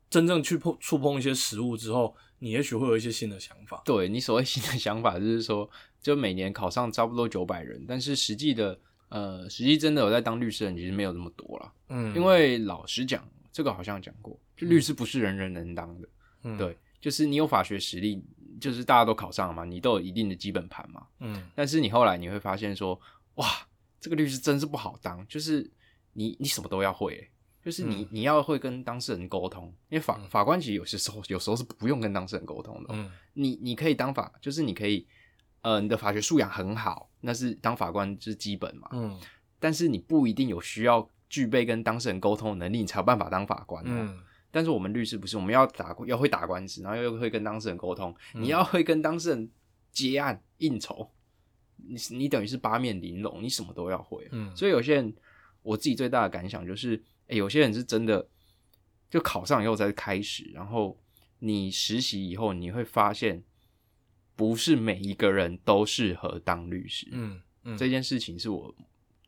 [0.09, 3.81] 真正去碰触碰一些实物之后，你也许会有一些新的想法。
[3.85, 5.69] 对你所谓新的想法，就是说，
[6.01, 11.73] 就每年考上差不多九百人，但是实际的，呃，实际真的有在当律师的人其实没有那么多了。
[11.89, 16.07] 嗯，因为老实讲，这个好像讲过，就律师不是人人能当的。
[16.43, 18.23] 嗯对，就是你有法学实力，
[18.59, 21.07] 就是大家都考上了嘛，你都有一定的基本盘嘛。
[21.19, 22.99] 嗯但是你后来你会发现说，
[23.35, 23.47] 哇，
[23.99, 25.69] 这个律师真是不好当，就是
[26.13, 27.29] 你你什么都要会欸、
[27.63, 35.05] 就是你、你要会跟当事人沟通，因为法、法官其实有些时候有时候是不用跟当事人沟通的哦、嗯你你可以当法，就是你可以
[35.61, 39.19] 呃你的法学素养很好，那是当法官就是基本嘛，嗯
[39.59, 43.87] 但是你不一定有需要具备跟当事人沟通的能力，你才有办法当法官、哦。
[43.89, 44.19] 嗯
[44.51, 49.49] 但是我们律师不是，我们要打要会打官司，然后又会跟当事人沟通，嗯你要会跟当事人
[49.91, 51.09] 接案应酬，
[51.77, 54.27] 你你等于是八面玲珑，你什么都要会。
[54.31, 55.13] 嗯，所以有些人，
[55.61, 58.27] 我自己最大的感想就是，诶有些人是真的
[59.09, 60.99] 就考上以后才开始，然后
[61.39, 63.43] 你实习以后，你会发现
[64.35, 67.07] 不是每一个人都适合当律师。
[67.11, 68.73] 嗯嗯这件事情是我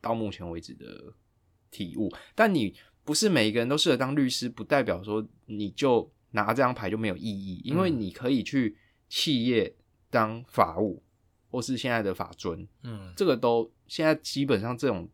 [0.00, 1.12] 到目前为止的
[1.70, 2.10] 体悟。
[2.34, 8.00] 但你不是每一个人都适合当律师，不代表说你就拿这张牌就没有意义，因为嗯。
[8.00, 8.76] 你可以去
[9.08, 9.74] 企业
[10.08, 11.02] 当法务，
[11.50, 13.12] 或是现在的法尊，嗯。
[13.16, 15.08] 这个都现在基本上这种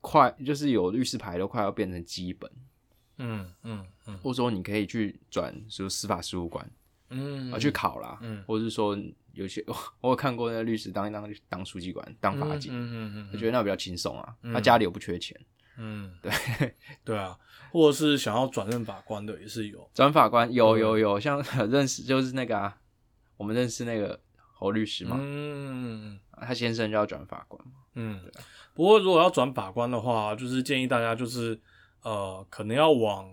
[0.00, 2.50] 快就是有律师牌都快要变成基本，
[3.18, 4.18] 嗯嗯嗯。
[4.18, 6.70] 或者说你可以去转就司法事务官
[7.10, 7.52] 嗯。
[7.52, 8.42] 啊去考啦，嗯。
[8.48, 8.98] 或者是说
[9.32, 9.64] 有些
[10.02, 12.72] 我有看过那个律师当一当当书记官当法警。
[12.74, 14.52] 嗯嗯嗯，我觉得那比较轻松啊，嗯。
[14.52, 15.38] 他家里又不缺钱。
[15.82, 16.30] 嗯对
[17.02, 17.34] 对啊，
[17.72, 22.76] 或者是想要转任法官的也是有，转法官有有有，像 认识就是那个啊，
[23.38, 24.20] 我们认识那个
[24.52, 27.72] 侯律师嘛，嗯他先生就要转法官嘛。
[27.94, 28.20] 嗯。
[28.74, 31.58] 不过如果要转法官的话，就是建议大家就是
[32.02, 33.28] 呃，可能要往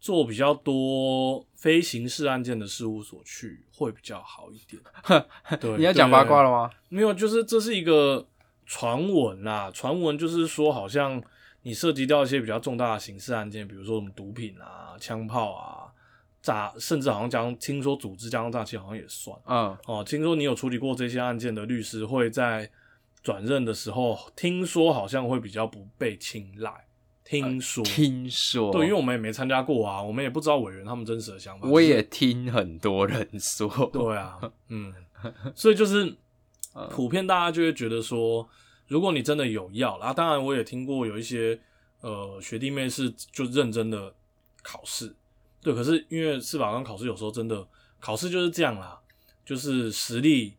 [0.00, 4.82] 做比较多非刑事案件的事务所去，会比较好一点。
[5.60, 6.50] 对，你要讲八卦了。
[6.50, 6.70] 了吗？
[6.88, 8.26] 没有，就是这是一个
[8.66, 9.70] 传闻啦。
[9.72, 11.22] 传闻就是说，好像
[11.64, 15.90] 你涉及到一些比较重大的刑事案件，比如说什么毒品啊、枪炮啊、
[16.40, 20.04] 诈，甚至好像讲听说组织加上诈欺好像也算嗯，哦。
[20.04, 22.70] 听说你有处理过这些案件的律师会在
[23.22, 26.70] 转任的时候，听说好像会比较不被青睐。
[27.24, 31.66] 听说，听说，对，因为我们也没参加过啊，我们也不知道委员他们真实的想法。
[31.66, 34.92] 我也听很多人说，对啊，嗯，
[35.56, 36.14] 所以就是
[36.74, 38.46] 嗯普遍大家就会觉得说，
[38.88, 41.58] 如果你真的有要啦，当然我也听过有一些
[42.00, 44.12] 呃学弟妹是就认真的
[44.62, 45.14] 考试，
[45.62, 47.66] 对，可是因为司法官考试有时候真的
[47.98, 48.98] 考试就是这样啦，
[49.44, 50.54] 就是实力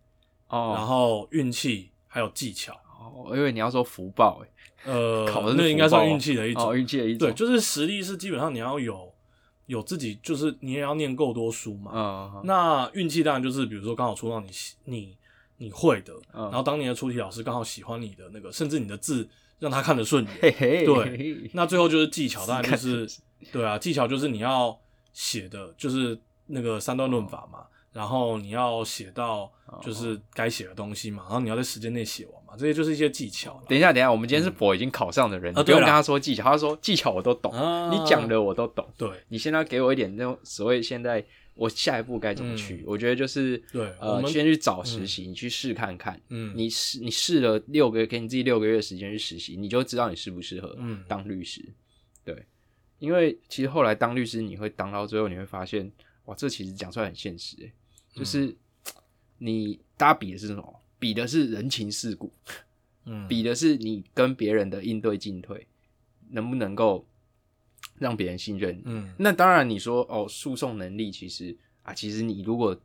[0.48, 9.14] 哦，然哦，后运气还有技巧，哦因为你要说福报，哎，呃， 考的那应该算运气的一种，哦，运气的一种，对，就是实力是基本上你要有
[9.68, 14.50] 有自己，就是你也要念够多书嘛，嗯，那运气当然就是，比如说刚好出到你
[14.86, 15.18] 你
[15.58, 19.28] 你会的，嗯然后当年的出题老师刚好喜欢你的那个，甚至你的字
[19.60, 20.34] 让他看得顺眼。
[20.42, 23.10] 嘿嘿，对，那最后就是技巧，当然就是
[23.52, 24.78] 对啊，技巧就是你要
[25.14, 29.50] 写的就是那个三段论法嘛，然后你要写到
[29.82, 33.62] 就是该写的东西嘛，然后你要在时间内写完嘛，这些就是一些技巧。
[33.68, 38.86] 等一下，等一下，我们今天是佛已经考上的人，不用跟他说技巧，他说技巧我都懂，啊你讲的我都懂。
[38.98, 42.84] 对你现在给我一点那种所谓现在我下一步该怎么去？
[42.86, 46.22] 我觉得就是嗯对我呃，们先去找实习，你去试看看。
[46.30, 51.64] 嗯你试你试了六个月，给你自己六个月时间去实习，你就知道你适不适合嗯当律师。
[52.24, 52.46] 对，
[53.00, 55.92] 因为其实后来当律师，你会当到最后，你会发现，
[56.26, 57.72] 哇，这其实讲出来很现实，欸
[58.14, 58.56] 就是、嗯
[59.38, 60.82] 你大家比的是什么？
[60.98, 62.32] 比的是人情世故，
[63.04, 65.68] 嗯比的是你跟别人的应对进退，
[66.30, 67.06] 能不能够
[67.98, 68.82] 让别人信任你。
[68.86, 72.80] 嗯那当然，你说哦，诉讼能力其实啊，其实你如果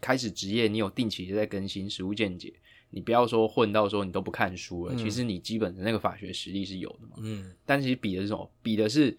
[0.00, 2.52] 开始职业，你有定期的在更新实务见解，
[2.90, 7.16] 你不要说混到说你都不看书了，嗯其实你基本的那个法学实力是有的嘛。
[7.18, 8.50] 嗯但其实比的是什么？
[8.62, 9.16] 比的是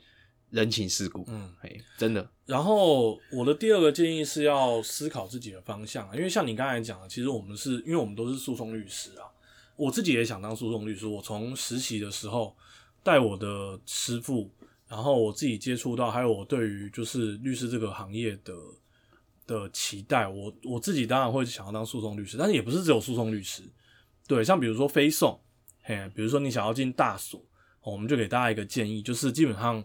[0.51, 1.25] 人情世故。
[1.27, 1.51] 嗯。
[1.59, 9.25] 嘿，真的，然后我的第二个建议是要思考自己的方向啊，因为像你刚才讲的，其实我们是因为我们都是诉讼律师啊，
[9.75, 11.07] 我自己也想当诉讼律师。
[11.07, 12.55] 我从实习的时候
[13.01, 14.49] 带我的师傅，
[14.93, 18.53] 然后我自己接触到，还有我对于就是律师这个行业的
[19.47, 23.63] 的期待，我我自己当然会想要当诉讼律师，但是也不是只有诉讼律师，
[24.27, 25.41] 对，像比如说非讼，
[25.81, 27.39] 嘿，比如说你想要进大所，
[27.81, 29.83] 哦我们就给大家一个建议，就是基本上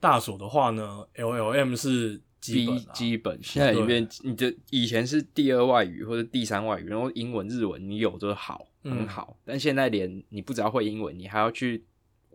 [0.00, 8.96] 大所的话呢，LLM 是基本基啊，基本现在里面，你的以前是第二外语或者第三外语，然后英文、日文你有就好，嗯。
[8.96, 9.38] 很好。
[9.44, 11.84] 但现在连你不只要会英文，你还要去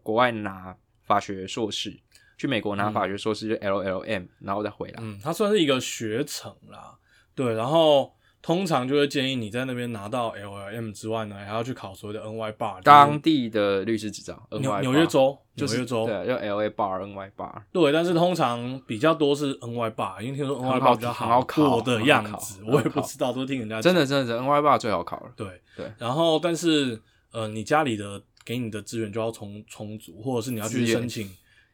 [0.01, 1.99] 国外拿法学硕士，
[2.37, 4.99] 去美国拿法学硕士就 LLM，、然后再回来。
[5.01, 6.95] 嗯，它算是一个学程啦，
[7.35, 17.61] 对，然后通常就会建议你在那边拿到 LLM 之外呢，还要去考所谓的 NY bar，就是当地的律师执照，纽纽约州，就是纽约州，对，啊就 LA bar、NY bar。
[17.71, 25.31] 对，但是通常比较多是 NY bar，因为听说 NY bar 比较很好考的样子，我也不知道，都听人家真讲的真的真的 NY bar 最好考了。
[25.37, 31.29] 对对，然后但是呃，你家里的给你的资源就要充充足，或者是你要去申请，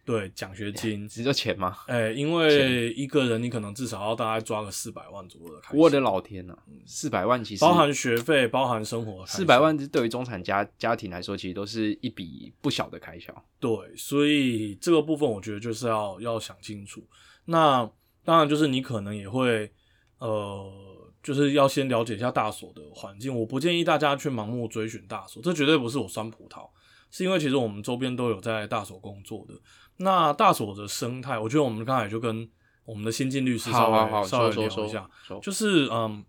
[0.09, 1.77] 对奖学金，只有钱吗？
[1.85, 13.31] 哎、因为一个人你可能至少要大概抓个四百万左右的开销，我的老天呐、四百万其实包含学费，包含生活四百万，对于中产家家庭来说，其实都是一笔不小的开销。
[13.59, 17.05] 对，所以这个部分我觉得就是要要想清楚。
[17.45, 17.87] 那
[18.25, 19.71] 当然就是你可能也会
[20.17, 20.73] 呃，
[21.21, 23.39] 就是要先了解一下大所的环境。
[23.39, 26.67] 我不建议大家去盲目追寻大所，这绝对不是我酸葡萄，
[27.11, 29.53] 是因为其实我们周边都有在大所工作的。
[30.01, 32.49] 那大所的生态，我觉得我们刚才就跟
[32.85, 35.09] 我们的新进律师稍微好好好，稍微聊一下
[35.41, 36.23] 就是嗯，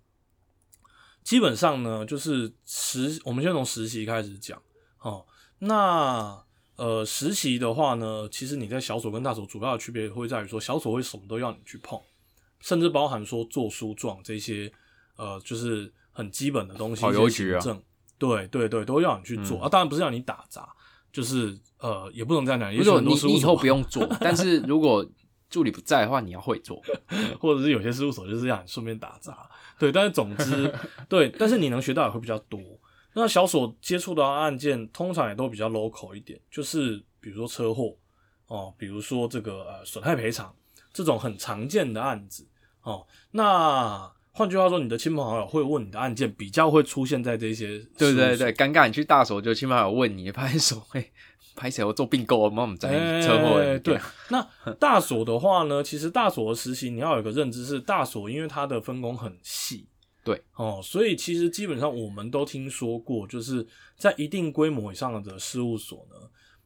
[1.22, 4.60] 基本上呢，就是实，我们先从实习开始讲
[4.98, 5.24] 哦。
[5.60, 6.42] 那
[6.76, 12.00] 呃，实习的话呢，其实你在小所跟大所主要的区别会在于说，小所会什么都要你去碰，
[12.60, 14.72] 甚至包含说做书状这些，
[15.16, 17.82] 呃，就是很基本的东西，跑一些邮局啊行政，
[18.18, 19.68] 对对对，都要你去做、嗯啊。
[19.68, 20.68] 当然不是让你打杂，
[21.12, 25.04] 就是呃，也不能这样讲，也如果许很多事务你你以后不用做， 但是如果
[25.48, 26.80] 助理不在的话，你要会做。
[27.40, 30.72] 或者是有些事务所就是让你顺便打杂，对，但是总之
[31.08, 32.60] 对，但是你能学到也会比较多。
[33.14, 37.96] 那小所接触到案件通常也都比较 local 一点，就是比如说车祸
[38.46, 40.54] 哦，比如说这个呃损害赔偿
[40.92, 42.46] 这种很常见的案子
[42.82, 43.04] 哦。
[43.32, 51.10] 那换句话说，你的亲朋好友会问你的案件，比较会出现在这些对对对，尴尬，你去大所就亲朋好友问你，拍手，嘿，
[51.56, 51.84] 拍谁？
[51.84, 53.78] 我做并购，我们在车祸。
[53.80, 53.98] 对，
[54.30, 54.40] 那
[54.78, 59.86] 大所的话呢， 其实大所的实习你要有一个认知是，大所因为它的分工很细，
[60.24, 63.66] 对哦，所以其实基本上我们都听说过，就是
[63.96, 66.16] 在一定规模以上的事务所呢，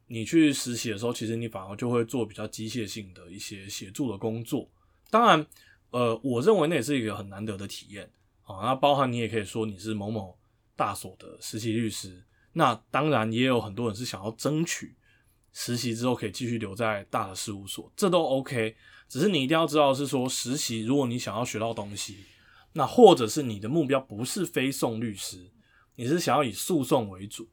[0.06, 4.68] 你去实习的时候，其实你反而就会做比较机械性的一些协助的工作。
[5.10, 5.44] 当然，
[5.94, 8.10] 呃，我认为那也是一个很难得的体验
[8.42, 8.56] 啊。
[8.64, 10.36] 那包含你也可以说你是某某
[10.74, 12.20] 大所的实习律师，
[12.54, 14.96] 那当然也有很多人是想要争取
[15.52, 18.74] 实习之后可以继续留在大的事务所，这都 OK。
[19.08, 22.24] 只是你一定要知道是说，实习如果你想要学到东西，
[22.72, 25.48] 那或者是你的目标不是非讼律师，
[25.94, 27.46] 你是想要以诉讼为主，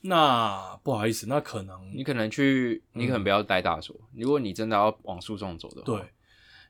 [0.00, 3.94] 那不好意思，那可能你可能去，你可能不要待大所。
[4.14, 6.10] 如果你真的要往诉讼走的话，对。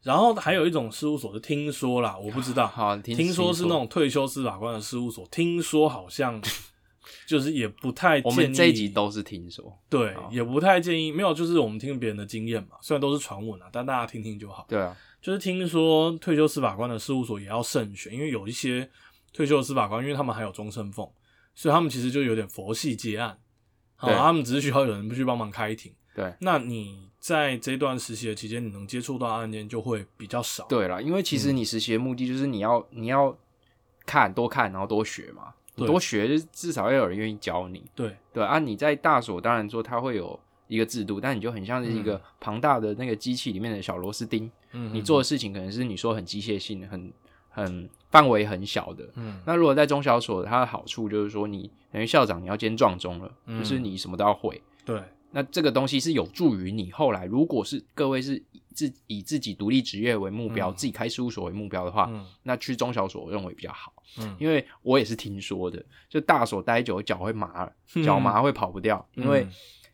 [0.02, 6.42] 然后还有一种事务所是听说啦，我不知道，好，听听说是那种退休司法官的事务所，听说好像
[7.26, 8.34] 就是也不太建议。
[8.34, 11.12] 我们这一集都是听说，对，也不太建议。
[11.12, 14.66] 没有，就是我们听别人的经验嘛，虽然都是传闻啊，但大家听听就好。
[14.68, 18.88] 对啊，就是听说退休司法官的事务所也要慎选，因为有一些
[19.32, 21.08] 退休的司法官，因为他们还有终身俸，
[21.54, 23.38] 所以他们其实就有点佛系接案，
[23.96, 25.92] 好、他们只是需要有人去帮忙开庭。
[26.14, 30.66] 对那你在这段实习的期间，你能接触到的案件就会比较少。
[30.68, 33.32] 对啦，因为其实你实习的目的就是你要你要
[34.04, 35.54] 看多看，然后多学嘛。
[35.76, 37.82] 多学，就至少要有人愿意教你。
[37.94, 47.12] 对对啊，你在大所当然说它会有一个制度，但你就很像是一个庞大的那个机器里面的小螺丝钉，嗯，你做的事情可能是你说很机械性的、很
[47.48, 49.08] 很范围很小的。
[49.14, 54.60] 嗯那如果在中小所，它的好处就是说，你等于校长你要兼撞钟了，嗯就是你什么都要会。
[54.84, 55.00] 对
[55.32, 63.92] 那这个东西是有助于你后来，如果是各位是以自以自己独立职业为目标，嗯自己开事务所为目标的话，嗯那去中小所我认为比较好。
[64.18, 67.72] 嗯因为我也是听说的，就大所待久脚会麻了，
[68.04, 69.50] 脚麻会跑不掉，因为嗯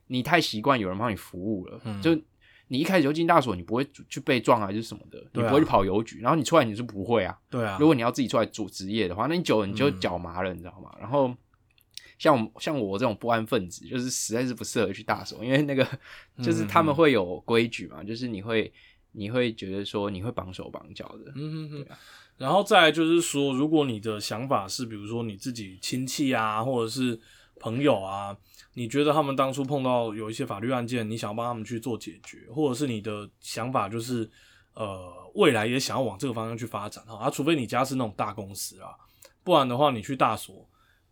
[0.09, 1.81] 你太习惯有人帮你服务了。
[1.85, 2.19] 嗯就
[2.71, 7.39] 你一开始就进大所，你不会去被撞还是什么的，你不会去跑邮局，然后你出来你是不会啊。
[7.49, 10.95] 对啊，如果你要自己出来做职业的话，那你久了你就嗯脚麻了，你知道吗？
[11.01, 11.35] 然后
[12.19, 15.87] 像我们像我这种不安分子，就是实在是不适合去大所，因为那个
[16.43, 18.73] 就是他们会有规矩嘛，就是你会
[19.13, 21.99] 你会觉得说你会绑手绑脚的，嗯哼哼啊。
[22.37, 27.19] 然后再来就是说，如果你的想法是，比如说你自己亲戚啊，或者是
[27.59, 28.37] 朋友啊，
[28.75, 34.31] 你觉得他们当初碰到有一些法律案件，你想要帮他们去做解决，或者是你的想法就是，
[34.75, 38.91] 呃，未来也想要往这个方向去发展哈，啊，除非你家是那种大公司啊，
[39.43, 40.65] 不然的话，你去大所，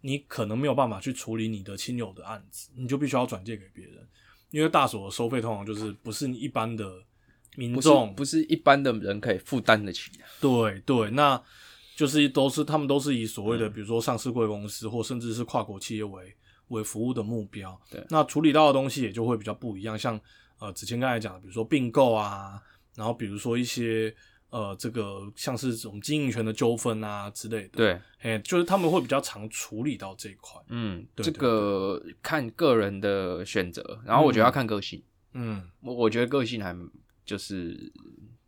[0.07, 4.07] 你可能没有办法去处理你的亲友的案子，你就必须要转借给别人，
[4.53, 7.03] 因为大所的收费通常就是不是你一般的
[7.57, 10.25] 民众不是一般的人可以负担得起的。
[10.41, 11.43] 对对，那
[11.97, 16.33] 就是都是他们都是以所嗯谓的，比如说上市贵公司或甚至是跨国企业为
[16.69, 17.77] 为服务的目标。
[17.91, 20.21] 对那处理到的东西也就会比较不一样，像
[20.61, 22.63] 呃子谦刚才讲的，比如说并购啊，
[22.95, 24.15] 然后比如说一些
[24.51, 30.61] 呃这个像是这种经营权的纠纷啊之类的。，对，哎，就是他们会比较常处理到这一块。
[30.69, 35.03] 嗯，对这个看个人的选择，然后我觉得要看个性。
[35.33, 36.77] 嗯，我我觉得个性还
[37.25, 37.93] 就是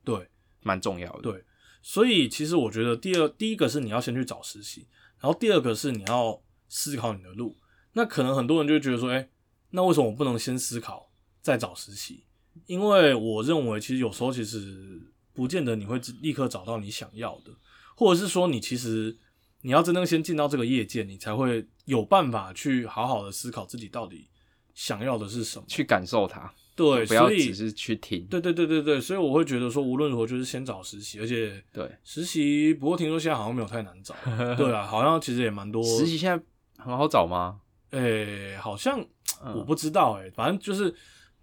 [0.05, 0.29] 对。
[0.61, 1.23] 蛮重要的。
[1.23, 1.45] 对
[1.81, 4.87] 所以其实我觉得第二第一个是你要先去找实习，
[5.21, 7.57] 然后第二个是你要思考你的路。
[7.93, 9.31] 那可能很多人就会觉得说，哎、
[9.71, 12.25] 那为什么我不能先思考再找实习？
[12.67, 15.01] 因为我认为其实有时候其实
[15.39, 17.53] 不见得你会立刻找到你想要的，
[17.95, 19.17] 或者是说你其实
[19.63, 24.29] 你要真正先进到这个业界，你才会有办法去好好的思考自己到底
[24.75, 25.65] 想要的是什么。
[25.69, 28.27] 去感受它，对，不要只是去听。
[28.27, 34.17] 对对对对对，所以我会觉得说，无论如何就是先找实习，而且对，实习不过听说现在好像没有太难找，
[34.59, 36.45] 对啊，好像其实也蛮多实习现在
[36.85, 37.61] 很好找吗？
[37.91, 39.01] 诶、好像
[39.45, 40.93] 嗯我不知道诶、反正就是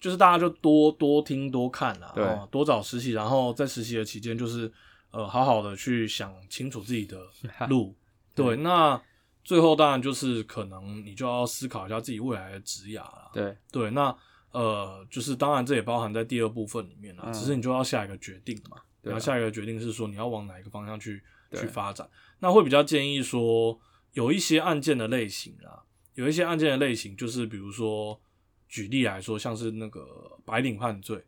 [0.05, 2.23] 就是大家就多多听多看啦，对。
[2.23, 4.71] 哦，多找实习，然后在实习的期间就是
[5.09, 7.17] 呃好好的去想清楚自己的
[7.69, 7.95] 路，
[8.35, 9.01] 对，那
[9.43, 14.15] 最后当然就是可能你就要思考一下自己未来的职涯了，对，对，那
[14.51, 21.19] 呃就是当然这也包含在第二部分里面了，嗯只是你就要下一个决定嘛，然后下一个决定是说你要往哪一个方向去
[21.53, 23.75] 去发展，那会比较建议说
[24.13, 25.81] 有一些案件的类型啊，
[26.13, 28.21] 有一些案件的类型就是比如说
[28.67, 31.23] 举例来说，像是那个白领犯罪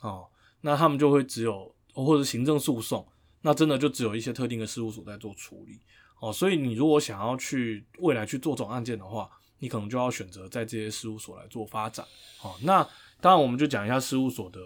[0.00, 0.28] 哦，
[0.60, 3.06] 那他们就会只有或者行政诉讼，
[3.42, 5.78] 那真的就只有一些特定的事务所在做处理
[6.20, 12.06] 哦，所以你如果想要去未来去做这种案件的话，你可能就要选择在这些事务所来做发展。
[12.42, 12.82] 哦，那
[13.20, 14.60] 当然我们就讲一下事务所的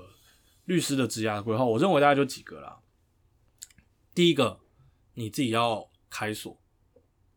[0.66, 2.78] 律师的职涯规划，我认为大概就几个啦。
[4.14, 4.60] 第一个，
[5.14, 6.56] 你自己要开锁，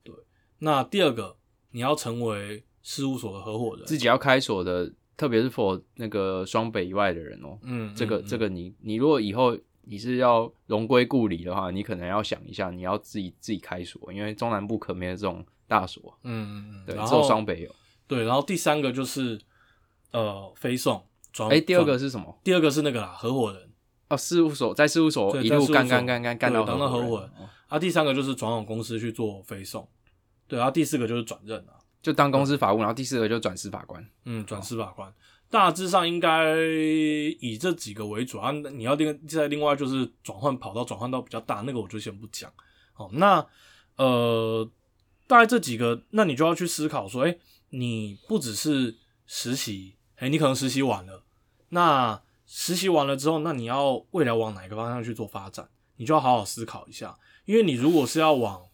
[0.04, 0.14] 对。
[0.60, 1.38] 那第二个，
[1.72, 17.76] 你要成为事务所的合伙人，自己要开锁的，特别是 for 那个双北以外的人哦、嗯，这个嗯这个你你如果以后你是要荣归故里的话，你可能要想一下，你要自己自己开锁，因为中南部可没有这种大锁，嗯嗯嗯，对，只有双北有。
[18.08, 19.38] 对，然后第三个就是
[20.12, 22.40] 呃飞送转，哎、第二个是什么？
[22.42, 23.70] 第二个是那个啦合伙人
[24.08, 27.50] 哦，事务所在事务所一路干干干干干到合当到合伙人哦。
[27.68, 29.86] 啊，第三个就是转往公司去做飞送，
[30.48, 34.06] 对，然后第四个就是转任啊，就当公司法务，然后第四个就转司法官。
[34.26, 35.14] 嗯，转司法官，
[35.50, 36.56] 大致上应该
[37.40, 38.52] 以这几个为主啊。
[38.52, 42.52] 你要另再另外就是转换跑道，转换到比较大，那个我就先不讲。
[42.94, 43.46] 好，那
[43.98, 44.70] 呃，
[45.28, 47.38] 大概这几个，那你就要去思考说，哎、
[47.70, 48.96] 你不只是
[49.26, 51.24] 实习，哎、你可能实习完了，
[51.70, 55.68] 那实习完了之后，那你要未来往哪一个方向去做发展，
[55.98, 57.18] 你就要好好思考一下。
[57.46, 58.67] 因为你如果是要往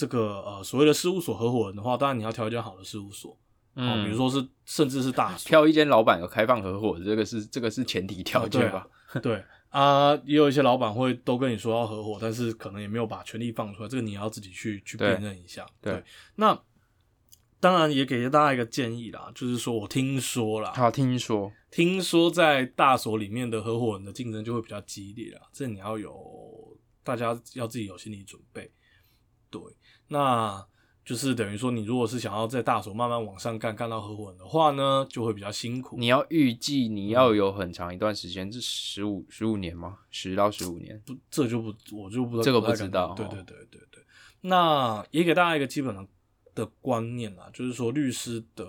[0.00, 3.38] 这个呃所谓的事务所合伙人的话，当然你要挑一间好的事务所。
[3.74, 8.88] 嗯，比如说是甚至是大所，挑一间老板有开放合伙，这个是这个是前提条件吧？
[9.22, 15.66] 对啊，也有一些老板会都跟你说要合伙，但是可能也没有把权利放出来，这个你要自己去去辨认一下。
[15.82, 16.02] 对
[16.36, 16.58] 那
[17.60, 28.70] 当然也给大家一个建议啦，就是说我听说啦，好，听说听说在大所里面的合伙人的竞争就会比较激烈啦，这你要有大家要自己有心理准备。
[29.52, 29.60] 对，
[30.12, 30.66] 那
[31.04, 35.96] 就是等于说，你如果是想要在大手慢慢往上干，干到合伙人的话呢，就会比较辛苦。
[35.98, 39.98] 你要预计你要有很长一段时间，这十五十五年吗？
[40.10, 41.00] 十到十五年。
[41.06, 44.04] 不，这就不，我就不知道，这个不知道对对对对对。
[44.42, 46.06] 那也给大家一个基本的
[46.54, 48.66] 的观念啦，就是说律师的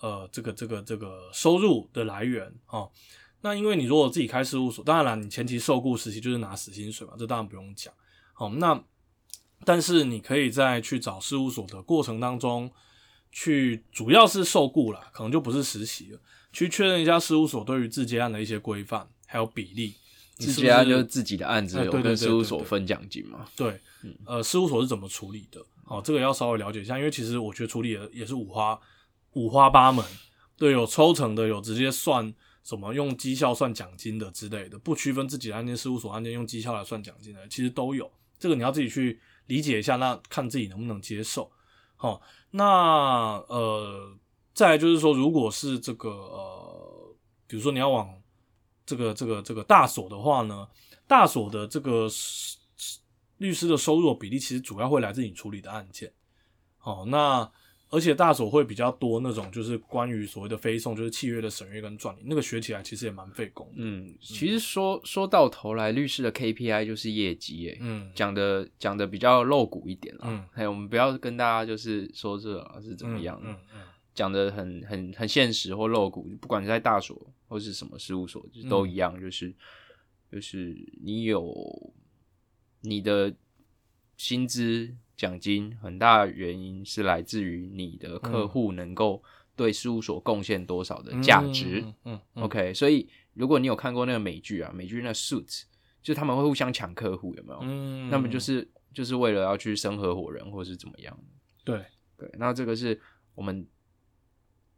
[0.00, 2.90] 呃这个这个这个收入的来源哦。
[3.40, 7.92] 那因为你如果自己开事务所，当然了，你前期受雇实习就是拿死薪水嘛，这当然不用讲。
[8.32, 8.82] 好，那
[9.64, 12.70] 但是你可以在去找事务所的过程当中，
[13.32, 16.18] 去主要是受雇啦，可能就不是实习了，
[16.52, 19.94] 去确认一下事务所对于自接案的一些规范还有比例。
[20.36, 23.46] 你自是不是己啊就是自己的案子有跟事务所分奖金嘛？
[23.54, 23.80] 对，
[24.24, 25.60] 呃，事务所是怎么处理的？
[25.84, 28.76] 哦，这个要稍微了解一下，因为其实我觉得处理的也是五花
[29.34, 30.04] 五花八门，
[30.56, 32.34] 对，有抽成的，有直接算
[32.64, 38.10] 什么用绩效算奖金的之类的，不区分自己的案件、事务所案件用绩效来算奖金的，其实都有。
[38.36, 41.50] 这个你要自己去理解一下，那看自己能不能接受。
[41.96, 42.20] 好、
[42.50, 42.64] 那
[43.48, 44.16] 呃，
[44.52, 47.16] 再来就是说，如果是这个呃，
[47.46, 48.20] 比如说你要往
[48.84, 50.68] 这个这个这个大所的话呢，
[51.06, 52.08] 大所的这个
[53.38, 56.12] 律师的收入比例，其实主要会来自你处理的案件。
[56.82, 57.50] 哦，那
[57.94, 63.70] 而且大所会比较多那种，就是关于所谓的非送，就是契约的审阅跟撰拟，那个学起来其实也蛮费工。
[63.76, 68.10] 嗯，其实说说到头来，律师的 KPI 就是业绩，诶，嗯。
[68.12, 70.24] 讲的讲的比较露骨一点啦。
[70.24, 70.44] 嗯。
[70.52, 73.80] 还有我们不要跟大家就是说这啊是怎么样的，嗯嗯
[74.12, 79.54] 讲的很很很现实或露骨，不管是在大所或是什么事务所，就都一样，就是
[80.32, 81.92] 就是你有
[82.80, 83.32] 你的
[84.16, 89.22] 薪资奖金，很大原因是来自于你的客户能够
[89.54, 91.80] 对事务所贡献多少的嗯，价值。
[91.84, 95.62] 嗯嗯嗯 OK，所以如果你有看过那个美剧啊，美剧那个 Suits，
[96.02, 97.60] 就他们会互相抢客户，有没有？
[97.62, 101.18] 嗯，那么就是就是为了要去升合伙人，或是怎么样？
[101.64, 101.84] 对，
[102.16, 103.00] 对，那这个是
[103.34, 103.66] 我们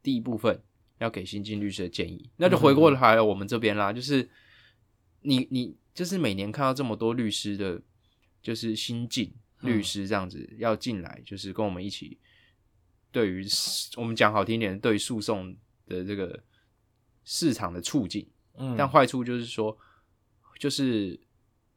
[0.02, 0.62] 第一部分
[0.98, 2.30] 要给新进律师的建议。
[2.36, 4.28] 那就回过来我们这边啦，就是
[5.22, 7.80] 你你就是每年看到这么多律师的，
[8.40, 12.18] 就是新进律师这样子要进来，就是跟我们一起，
[13.10, 13.46] 对于
[13.96, 16.42] 我们讲好听点，对于诉讼的这个
[17.24, 18.30] 市场的促进。
[18.54, 19.76] 嗯，但坏处就是说，
[20.58, 21.18] 就是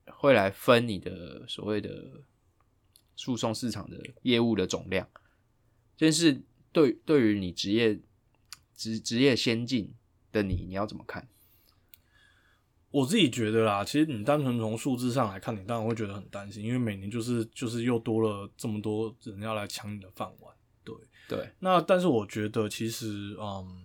[0.06, 2.24] 会来分你的所谓的
[3.16, 5.10] 诉讼市场的业务的总量。
[5.98, 8.00] 这是对对于你职业
[8.74, 9.94] 职职业先进
[10.32, 11.28] 的你，你要怎么看？
[12.92, 20.54] 我自己觉得啦，其实你单纯从数字上来看，你当然会觉得很担心，因为每年就是就是又多了这么多人要来抢你的饭碗。
[20.84, 20.96] 对
[21.28, 23.84] 对，那但是我觉得其实，嗯，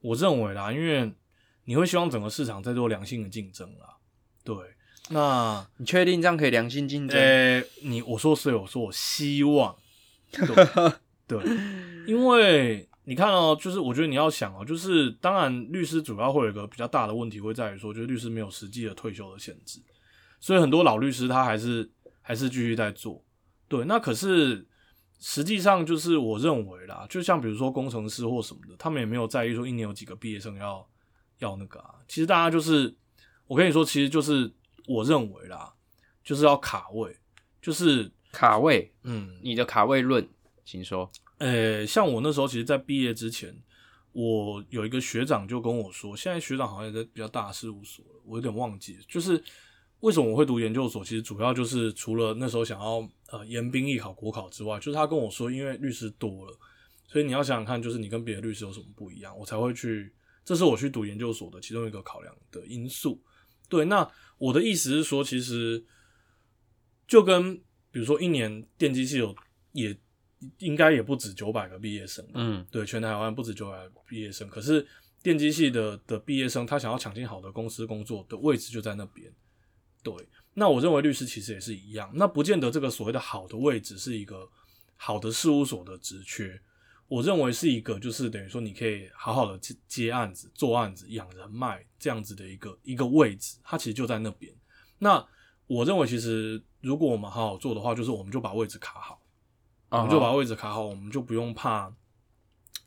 [0.00, 1.10] 我认为啦，因为
[1.64, 3.96] 你会希望整个市场在做良性的竞争啦。
[4.44, 4.54] 对，
[5.08, 7.18] 那你确定这样可以良性竞争？
[7.18, 9.74] 呃，你我说是，我说我希望，
[10.30, 10.92] 对，
[11.26, 11.42] 对，
[12.06, 12.86] 因为。
[13.04, 19.80] 你看哦，就是我觉得你要想哦，就是当然律师主要会有一个比较大的问题，会在于说，就是律师没有实际的退休的限制，
[20.38, 21.90] 所以很多老律师他还是
[22.20, 23.24] 还是继续在做。
[23.66, 24.64] 对，那可是
[25.18, 30.88] 实际上就是我认为啦，就像比如说工程师或什么的，他们也没有在意说一年有几个毕业生要
[31.38, 31.94] 要那个啊。
[32.06, 32.94] 其实大家就是
[33.48, 34.52] 我跟你说，其实就是
[34.86, 35.72] 我认为啦，
[36.22, 37.16] 就是要卡位，
[37.60, 38.92] 就是卡位。
[39.02, 40.28] 嗯，你的卡位论，
[40.64, 41.10] 请说。
[41.42, 43.52] 呃，像我那时候，其实，在毕业之前，
[44.12, 49.42] 我有一个学长就跟我说，现在学长好像也在比较大的事务所了，我有点忘记，就是
[49.98, 56.56] 为什么我会读研究所，其实主要就是除了那时候想要呃严兵役考国考之外，就是他跟我说，因为律师多了，
[57.08, 60.14] 所以你要想想看，就是你跟别的律师有什么不一样，我才会去，
[60.44, 63.20] 这是我去读研究所的其中一个考量的因素。
[63.68, 65.84] 对，那我的意思是说，其实
[67.08, 67.56] 就跟
[67.90, 69.34] 比如说一年电机系有
[69.72, 69.98] 也。
[70.58, 74.48] 应该也不止九百个毕业生，嗯，对，全台湾不止九百个毕业生。
[74.48, 74.86] 可是
[75.22, 79.32] 电机系的的毕业生，他想要抢进好的公司工作的位置就在那边。
[80.02, 80.12] 对，
[80.54, 82.10] 那我认为律师其实也是一样。
[82.14, 84.48] 那不见得这个所谓的好的位置是一个
[84.96, 86.60] 好的事务所的职缺，
[87.06, 94.52] 我认为是一个就是等于说你可以好好的接接案子、做案子、养人脉这样子的一个一个位置，它其实就在那边。
[94.98, 95.24] 那
[95.68, 99.21] 我认为其实如果我们好好做的话，就是我们就把位置卡好。
[99.98, 101.94] 我们就把位置卡好，我们就不用怕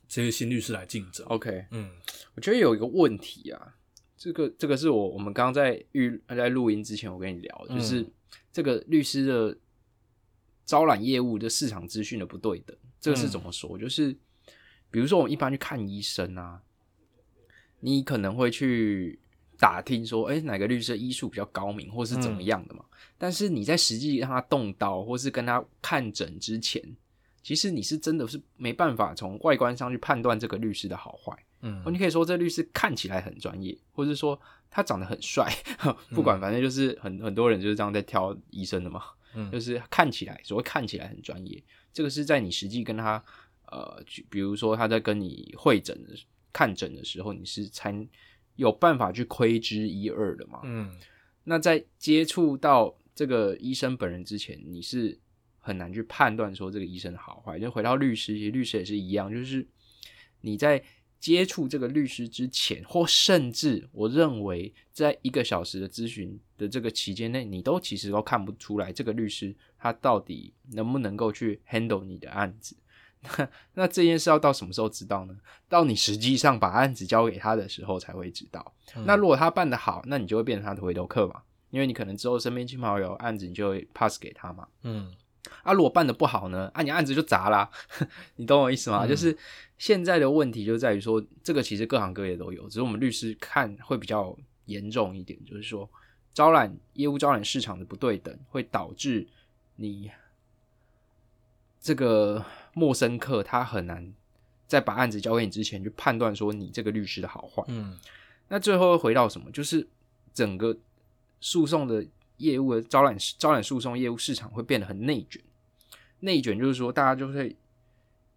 [0.08, 1.24] 这些新律师来竞争。
[1.26, 1.90] OK，嗯，
[2.34, 3.76] 我觉得有一个问题啊，
[4.16, 8.06] 这个这个是我我们刚刚在预在录音之前我跟你聊，就是
[8.52, 9.56] 这个律师的
[10.64, 13.78] 招揽业务的市场资讯的不对等，这个是怎么说？
[13.78, 14.16] 就是
[14.90, 16.62] 比如说我们一般去看医生啊，
[17.80, 19.20] 你可能会去
[19.58, 22.84] 打听说，哎，哪个律师医术比较高明，或是怎么样的嘛？
[23.18, 26.82] 但是你在实际让他动刀，或是跟他看诊之前，
[27.42, 31.36] 其实你是真的是没办法从外观上去判断这个律师的好坏。
[31.62, 34.38] 嗯，你可以说这律师看起来很专业，或者说
[34.70, 35.50] 他长得很帅，
[36.14, 39.02] 不管反正就是很很多人就是这样在挑医生的嘛。
[39.34, 43.22] 嗯，就是看起来所谓看起来很专业，这个是在你实际跟他
[43.66, 46.10] 呃，比如说他在跟你会诊的
[46.52, 47.92] 看诊的时候，你是才
[48.56, 50.60] 有办法去窥之一二的嘛。
[50.64, 50.90] 嗯，
[51.44, 52.96] 那在接触到。
[53.16, 55.18] 这个医生本人之前，你是
[55.58, 57.58] 很难去判断说这个医生的好坏。
[57.58, 59.66] 就回到律师，其实律师也是一样，就是
[60.42, 60.84] 你在
[61.18, 72.76] 接触这个律师之前，或甚至我认为在一个小时的咨询的这个期间内，你都其实都看不出来这个律师他到底能不能够去 handle 你的案子。
[73.38, 75.36] 那 那这件事要到什么时候知道呢？
[75.68, 78.74] 到你实际上把案子交给他的时候才会知道。
[79.04, 81.42] 那如果他办得好，那你就会变成他的回头客嘛。
[81.70, 84.66] 因为你可能之后身边亲朋好友案子，你就会 pass 给他嘛。
[84.82, 85.12] 嗯，
[85.62, 87.68] 啊，如果办的不好呢，啊，你案子就砸啦。
[88.36, 89.06] 你懂我意思吗？
[89.06, 89.36] 就是
[89.76, 94.34] 现在的问题就在于说，这个其实各行各业都有，只是我们律师看会比较
[94.66, 95.90] 严重一点，就是说
[96.32, 99.26] 招揽业务招揽市场的不对等，会导致
[99.74, 100.10] 你
[101.86, 104.12] 这个陌生客他很难
[104.66, 107.62] 在把案子交给你之前去判断说你这个律师的好坏。
[107.68, 107.96] 嗯，
[108.48, 109.50] 那最后回到什么？
[109.52, 109.86] 就是
[110.34, 110.76] 整个。
[111.38, 112.04] 诉讼的
[112.38, 115.40] 业务的招揽招揽诉讼业务市场会变得很内卷，
[116.20, 117.54] 内卷就是说大家就会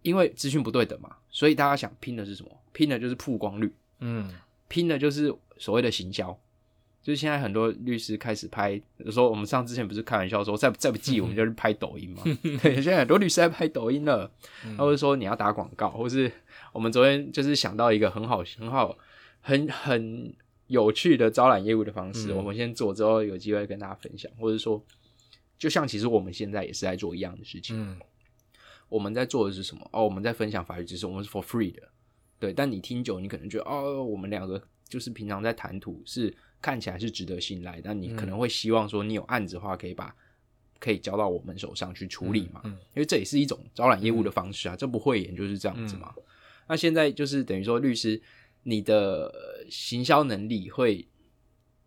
[0.02, 2.50] 因为资讯不对等嘛，所以大家想拼的是什么？
[2.72, 4.30] 拼的就是曝光率，嗯，
[4.68, 6.38] 拼的就是所谓的行销。
[7.02, 8.80] 就是现在很多律师开始拍，
[9.10, 12.22] 说我们上之前不是开玩笑说再再不济我们就去拍抖音嘛。
[12.62, 14.30] 对，现在很多律师在拍抖音了，
[14.78, 16.30] 或者说你要打广告，或是
[16.72, 18.96] 我们昨天就是想到一个很好很好
[19.40, 20.34] 很很。
[20.70, 24.80] 有趣的招揽业务的方式，我们先做之后有机会跟大家分享，或者说，
[25.58, 27.76] 就像其实我们现在也是在做一样的事情。
[27.76, 27.98] 嗯，
[28.88, 29.84] 我们在做的是什么？
[29.92, 31.82] 哦，我们在分享法律知识，我们是 for free 的。
[32.38, 36.32] 对，但你听久，你可能觉得哦，我们两个就是平常在谈吐是
[36.62, 40.14] 看起来是值得信赖，但你可能会希望说，你有案子的话，可以把
[40.78, 42.72] 可以交到我们手上去处理嘛，嗯。
[42.94, 46.14] 因为这也是一种招揽业务的方式啊，这不会演就是这样子嘛。
[46.68, 48.20] 那现在就是等于说，律师
[48.62, 51.06] 你的呃行销能力会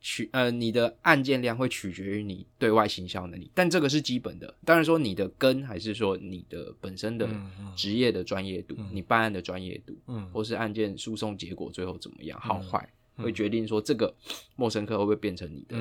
[0.01, 4.53] 取呃，你的案件量会取决于你对外行销能力，但这个是基本的。
[4.65, 7.29] 当然说你的根还是说你的本身的
[7.73, 10.29] 职业的专业度，你办案的专业度，嗯。
[10.33, 12.67] 或是案件诉讼结果最后怎么样，好嗯。
[12.67, 14.13] 坏，会决定说这个
[14.55, 15.77] 陌生客会不会变成你的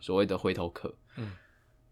[0.00, 0.94] 所谓的回头客。
[1.16, 1.32] 嗯，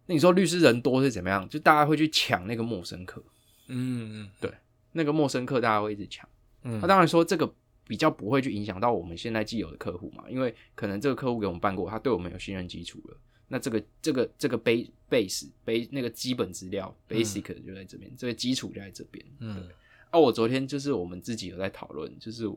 [0.06, 1.48] 那你说律师人多是怎么样？
[1.48, 3.22] 就大家会去抢那个陌生客，
[3.68, 4.52] 嗯嗯对
[4.92, 6.28] 那个陌生客大家会一直抢。
[6.62, 7.52] 嗯，那当然说这个
[7.86, 13.16] 比较不会去影响到我们现在既有的客户嘛，因为可能这个客户给我们办过，他对我们有信任基础了。
[13.48, 19.24] 那这个这个这个 base base base 那个基本资料 basic 就在这边，这个基础就在这边。
[19.38, 19.68] 嗯
[20.10, 22.50] 啊，我昨天就是我们自己有在讨论，就是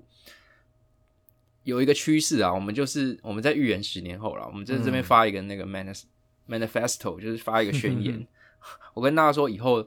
[1.67, 6.03] 有一个趋势啊，我们就是我们在预言十年后了，我们在这边发一个那个 manis
[6.47, 8.25] manifesto，就是发一个宣言。
[8.95, 9.85] 我跟大家说，以后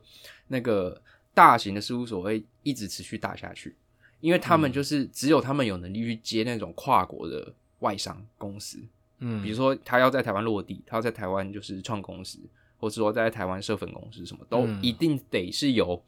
[0.49, 1.01] 那个
[1.33, 3.75] 大型的事务所会一直持续大下去，
[4.21, 8.79] 因为他们就是只有他们有能力去接那种跨国的外商公司，
[9.21, 12.39] 嗯，比如说他要在台湾落地，他要在台湾就是创公司，
[12.79, 14.79] 或者说在台湾设分公司，什么都嗯。
[14.83, 16.05] 一定得是由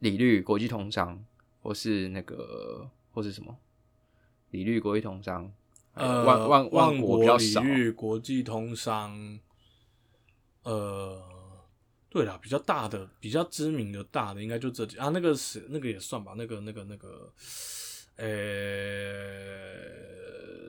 [0.00, 1.18] 理律、国际通商，
[1.62, 3.56] 或是那个或是什么
[4.50, 5.52] 理律、国际通商，
[5.94, 9.38] 呃万万万国比较礼少，遇国际通商，
[10.62, 11.22] 呃，
[12.08, 17.32] 对啦，比较大的、比较知名的大的，应该就这几啊，那个是那个也算吧，那个、那个、那个，
[18.16, 18.26] 呃，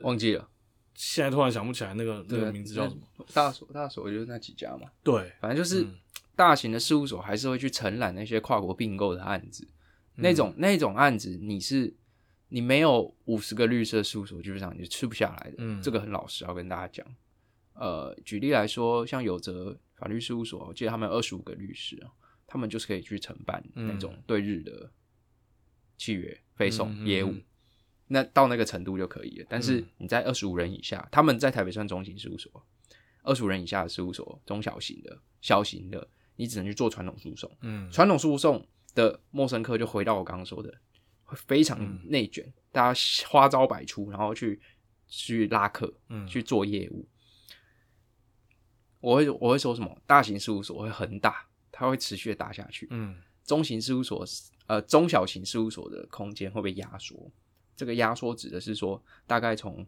[0.02, 0.48] 忘记了，
[0.94, 3.02] 现在突然想不起来那个那个名字叫什么？？
[3.34, 5.94] 大所大所就是那几家嘛，对，反正就是嗯
[6.34, 9.68] 大型的事务所还是会去承揽那些跨国并购的案子，
[10.16, 11.94] 那种那种案子你是
[12.52, 15.56] 你没有五十个律师的事务所，基本上你是吃不下来的。
[15.58, 17.06] 嗯这个很老实要跟大家讲。
[17.72, 22.12] 呃，举例来说，像有则法律事务所，我记得他们有二十五个律师啊，
[22.46, 24.92] 他们就是可以去承办那种对日的
[25.96, 27.30] 契约、非嗯嗯讼业务。
[27.30, 27.42] 嗯
[28.08, 29.46] 那到那个程度就可以了。
[29.48, 32.62] 但是你在二十五人以下，他们在台北算中型事务所，
[33.22, 37.50] 二十五人以下的事务所，中小型的、小型的，你只能去做传统诉讼。
[37.62, 40.76] 嗯传统诉讼的陌生客就回到我刚刚说的，会
[41.34, 44.60] 非常嗯内卷，大家花招百出，然后去
[45.06, 47.06] 去拉客，嗯去做业务。
[49.00, 50.00] 我会我会说什么？
[50.06, 52.86] 大型事务所会很大，它会持续的打下去。
[52.90, 54.24] 嗯中型事务所
[54.66, 57.30] 呃中小型事务所的空间会被压缩。
[57.74, 59.84] 这个压缩指的是说，大概从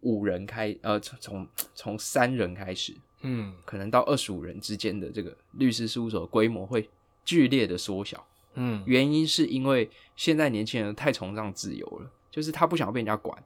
[0.00, 6.90] 五人开呃从从从三人开始，嗯可能到二十五人之间的这个律师事务所规模会
[7.24, 8.26] 剧烈的缩小。
[8.54, 13.36] 嗯原因是因为现在年轻人太崇尚自由了，就是他不想要被人家管。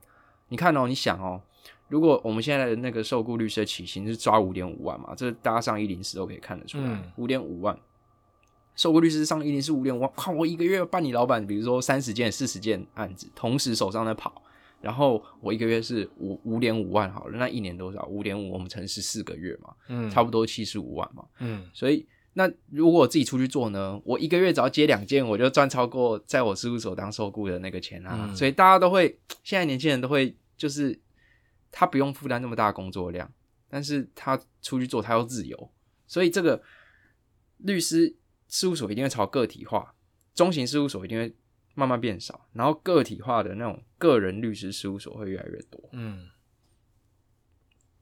[0.48, 1.40] 你看哦，你想哦，
[1.88, 7.78] 如果我们现在的那个受雇律师的起薪是抓五点五万嘛，这大家上一零四都可以看得出来嗯，五点五万。
[8.76, 14.40] 受雇律师上一零四五点五万，靠，我一个月办你老板，比如说三十件、四十件案子，同时手上在跑，
[14.80, 18.06] 然后我一个月是五五点五万好了，那一年多少？
[18.06, 21.24] 五点五，我们乘十四个月嘛，嗯差不多七十五万嘛。
[21.40, 22.06] 嗯所以
[22.38, 28.28] 那如果我自己出去做呢，我一个月只要接两件，我就赚超过在我事务所当受雇的那个钱啊。
[28.28, 30.96] 嗯所以大家都会，现在年轻人都会，就是
[31.72, 33.28] 他不用负担那么大的工作量，
[33.68, 35.72] 但是他出去做他要自由，
[36.06, 36.62] 所以这个
[37.56, 38.14] 律师
[38.46, 39.96] 事务所一定会朝个体化，
[40.32, 41.34] 中型事务所一定会
[41.74, 45.90] 慢慢变少，然后个体化的那种个人律师事务所会越来越多。
[45.90, 46.28] 嗯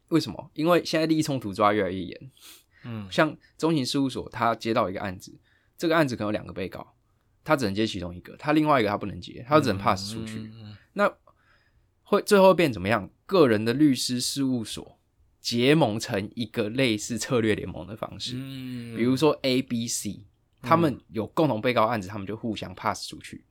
[0.09, 0.51] 为什么？
[0.53, 2.31] 因为现在利益冲突抓越来越严，
[2.87, 5.37] 嗯像中型事务所，他接到一个案子，
[5.77, 6.95] 这个案子可能有两个被告，
[7.45, 10.39] 他只能接其中一个，他另外一个他不能接，他只能 pass 出去。
[10.39, 11.13] 嗯那
[12.05, 13.11] 会最后会变怎么样？
[13.27, 14.99] 个人的律师事务所
[15.41, 20.25] 结盟成一个类似策略联盟的方式，嗯比如说 A、B、C，
[20.63, 23.45] 他们有共同被告案子，他们就互相 pass 出去，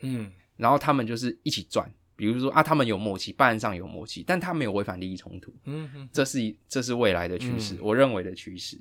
[0.00, 1.92] 嗯然后他们就是一起赚。
[2.22, 5.52] 比如说啊，他们有默契，办案上有默契，但他没有违反利益冲突。
[5.64, 8.80] 嗯哼这是一这是未来的趋势，嗯我认为的趋势。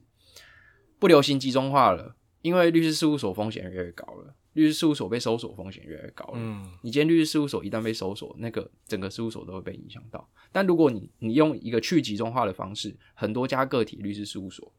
[0.99, 6.33] 不流行集中化了，因为律师事务所风险越来越高了，律师事务所被搜索风险越来越高了。
[6.35, 10.29] 嗯你今天律师事务所一旦被搜索，那个整个事务所都会被影响到。
[10.51, 14.71] 但如果你你用一个去集中化的方式，很多家个体律师事务所，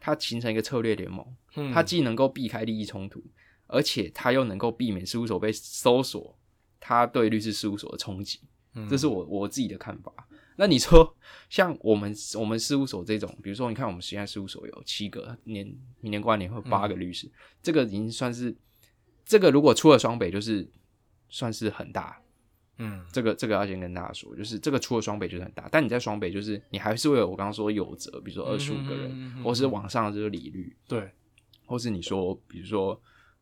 [0.00, 1.26] 它形成一个策略联盟，
[1.56, 3.22] 嗯，它既能够避开利益冲突，
[3.66, 6.38] 而且它又能够避免事务所被搜索，
[6.80, 8.40] 它对律师事务所的冲击。
[8.74, 10.12] 嗯这是我我自己的看法。
[10.56, 11.16] 那你说，
[11.48, 15.66] 像我们我们事务所这种，比如说，你看我们实验事务所有七个，年
[16.00, 17.30] 明年过完年会有八个律师，
[17.62, 18.54] 这个已经算是
[19.24, 20.68] 这个如果出了双北，就是
[21.28, 22.20] 算是很大。
[22.82, 31.10] 嗯这个这个要先跟大家说，就是这个出了双北就是很大，但你在双北就是你还是会有我刚刚说有责，比如说二十五个人，或是往上的这个比率，对，
[31.66, 33.00] 或是你说，比如说，哦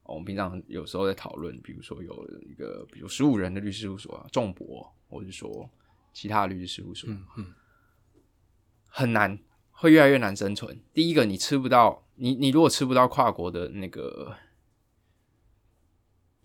[0.08, 5.68] 我们平常有时候在讨论，比如说有一个，比如十五人的律师事务所啊，众博，或者说
[6.14, 7.54] 其他的律师事务所，嗯嗯
[8.88, 9.38] 很难，
[9.70, 10.80] 会越来越难生存。
[10.94, 14.34] 第一个，你吃不到，你你如果吃不到跨国的那个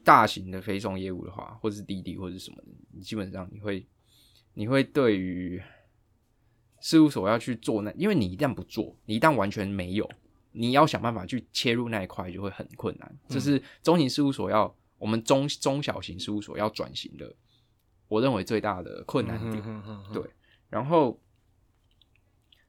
[0.03, 3.87] 大型的非送业务的话，或者是滴滴或者什么的，你基本上你会
[4.55, 5.63] 你会对于
[6.81, 10.09] 事务所要去做那，因为你一旦不做，你一旦完全没有，
[10.53, 13.19] 你要想办法去切入那一块就会很困难。
[13.27, 17.35] 这是中型事务所要我们中中小型事务所要转型的，
[18.07, 19.61] 我认为最大的困难点。
[20.13, 20.23] 对
[20.69, 21.19] 然后，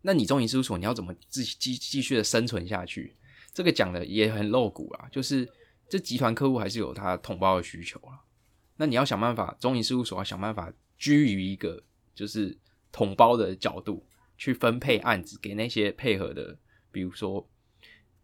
[0.03, 3.17] 那你中型事务所你要怎么继继继续的生存下去？
[3.53, 5.49] 这个讲的也很露骨啊，就是
[5.89, 8.21] 这集团客户还是有他同胞的需求啦。
[8.77, 11.83] 那你要想办法，中型事务所要想办法居于一个
[12.15, 12.59] 就是
[12.91, 14.05] 同胞的角度
[14.37, 16.59] 去分配案子给那些配合的，
[16.91, 17.49] 比如说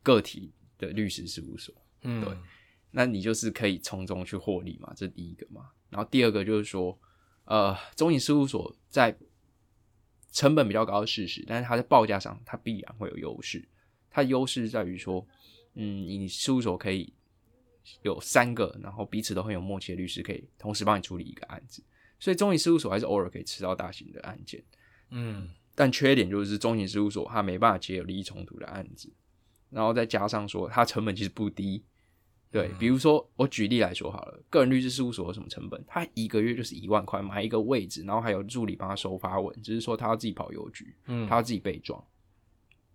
[0.03, 1.75] 个体的律师事务所。
[2.03, 2.37] 嗯，对
[2.91, 5.71] 那你就是可以从中去获利嘛，这是第一个嘛。
[5.89, 6.99] 然后第二个就是说，
[7.45, 9.17] 呃，中型事务所在
[10.33, 13.69] 成本比较高的事实，但是它在报价上它必然会有优势。
[14.11, 15.27] 它的优势在于说，
[15.75, 17.13] 嗯，你事务所可以
[18.03, 21.83] 有三个，然后彼此都很有默契的律师，可以同时帮你处理一个案子。
[22.19, 24.63] 所以中型事务所还是偶尔可以吃到大型的案件，
[25.11, 29.11] 嗯但缺点就是中型事务所它没办法接有利益冲突的案子，
[29.71, 31.83] 然后再加上说它成本其实不低。
[32.53, 35.81] 对，比如说我举例来说好了，个人律师事务所有什么成本？
[35.87, 42.05] 他一个月就是一万块买一个位置，然后还有助理帮他收发文，只是说他要自己跑邮局，嗯，他要自己备装。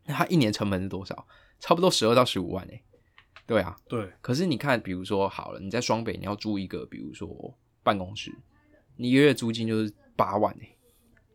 [0.03, 1.25] 那他一年成本是多少？
[1.61, 2.83] 差不多十二到十五万诶、
[3.47, 8.37] 对啊，对，可是你看，比如说好了，你在双北你要租一个，比如说办公室，
[8.97, 10.77] 你一个月租金就是八万诶、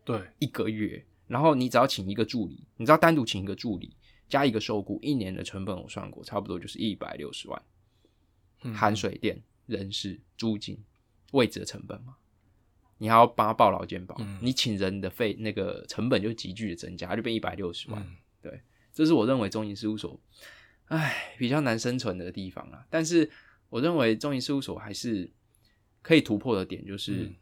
[0.05, 3.97] 对，一个月，然后你只要请一个助理，你知道单独请一个助理
[4.31, 7.63] 加一个受雇，一年的成本我算过，差不多就是一百六十万，
[8.63, 10.83] 嗯含水电、人事、租金、
[11.33, 12.17] 位置的成本嘛。
[12.97, 18.03] 你还要帮他报劳健保，嗯你请人的费那个成本就急剧的增加，就变一百六十万。
[18.03, 18.17] 嗯
[18.93, 20.21] 这是我认为中型事务所，
[20.87, 22.87] 唉，比较难生存的地方啊。
[22.91, 23.31] 但是
[23.69, 25.31] 我认为中型事务所还是
[26.03, 27.35] 可以突破的点，就是嗯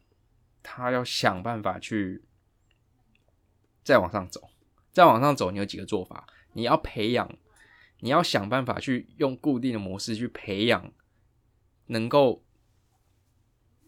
[0.62, 2.22] 他要想办法去
[3.82, 4.50] 再往上走。
[4.92, 6.26] 再往上走，你有几个做法？
[6.52, 7.38] 你要培养，
[8.00, 10.92] 你要想办法去用固定的模式去培养，
[11.86, 12.44] 能够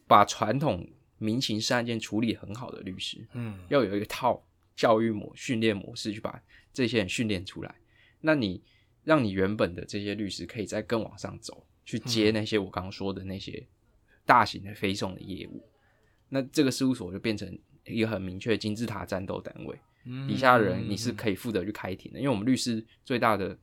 [0.07, 0.89] 把传统
[1.19, 3.27] 民刑事案件处理很好的律师。
[3.35, 6.43] 嗯要有一套教育模训练模式去把
[6.73, 7.75] 这些人训练出来。
[8.21, 8.63] 那你
[9.03, 13.67] 让你原本的这些律师可以再更往上走，去接那些我刚刚说的那些
[14.25, 15.67] 大型的非讼的业务。
[16.29, 19.81] 那这个事务所就变成一个很明确的金字塔战斗单位，嗯
[20.29, 23.59] 底下的人你是可以负责去开庭的，因为我们律师最大的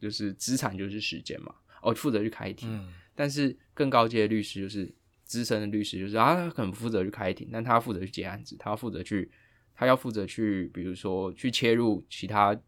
[0.00, 2.68] 就是资产就是时间嘛，哦，负责去开庭。
[2.72, 4.90] 嗯但是更高阶的律师就是
[5.24, 9.30] 资深的律师，就是啊，他可能负责去开庭，但他负责去接案子，他要负责去，
[9.74, 12.58] 他要负责去，比如说去切入其他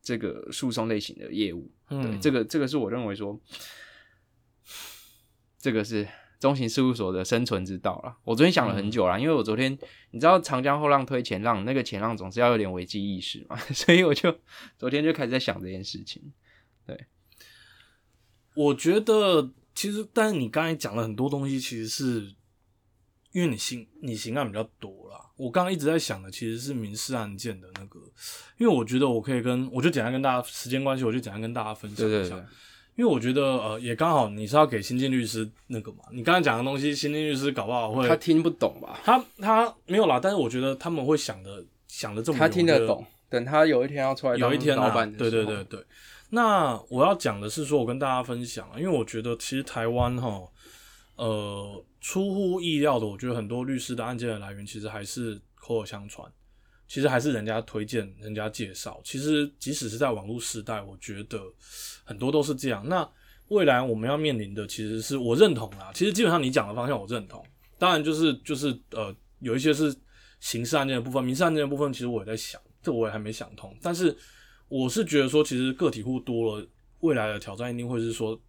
[0.00, 1.68] 这个诉讼类型的业务。
[1.88, 3.38] 对，嗯这个这个是我认为说，
[5.58, 6.06] 这个是
[6.38, 8.16] 中型事务所的生存之道啦。
[8.24, 9.76] 我昨天想了很久啦，因为我昨天
[10.10, 14.36] 你知道长江后浪推前浪，那个前浪总是要有点危机意识嘛， 所以我就
[14.78, 16.22] 昨天就开始在想这件事情。
[16.86, 17.06] 对
[18.54, 22.34] 我觉得其实，但是你刚才讲了很多东西，其实是
[23.32, 25.20] 因为你刑你刑案比较多啦。
[25.36, 28.00] 我刚刚一直在想的其实是民事案件的那个，
[28.56, 32.18] 因为我觉得我可以跟我就简单跟大家时间关系，我就简单跟大家分享一下。
[32.18, 32.44] 对对对，
[32.96, 38.98] 因为我觉得呃，也刚好你是要给新进律师那个嘛，你刚才讲的东西，新进律师搞不好会他听不懂吧？
[39.04, 43.04] 他他没有啦，但是我觉得他们会想的想的这么他听得懂。
[43.28, 45.84] 等他有一天要出来有一天啊老板，的对对对对。
[46.30, 50.42] 那我要讲的是说，我跟大家分享啊，因为我觉得其实台湾哈，
[51.16, 56.26] 呃，出乎意料的，我觉得很多律师的案件的来源其实还是口耳相传，
[56.88, 59.00] 其实还是人家推荐、人家介绍。
[59.04, 61.40] 其实即使是在网络时代，我觉得
[62.04, 62.86] 很多都是这样。
[62.88, 63.08] 那
[63.48, 65.90] 未来我们要面临的，其实是我认同啦。
[65.94, 67.44] 其实基本上你讲的方向我认同，
[67.78, 69.94] 当然就是就是呃，有一些是
[70.40, 73.76] 刑事案件的部分，民事案件的部分，其实我也在想，这我也还没想通。
[73.80, 74.16] 但是
[74.68, 76.68] 我是觉得说，其实个体户多了，
[77.00, 78.40] 未来的挑战一定会是说，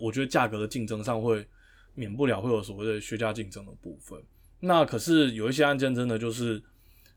[0.00, 1.46] 我觉得价格的竞争上会
[1.94, 4.18] 免不了会有所谓的削价竞争的部分。
[4.58, 6.62] 那可是有一些案件真的就是，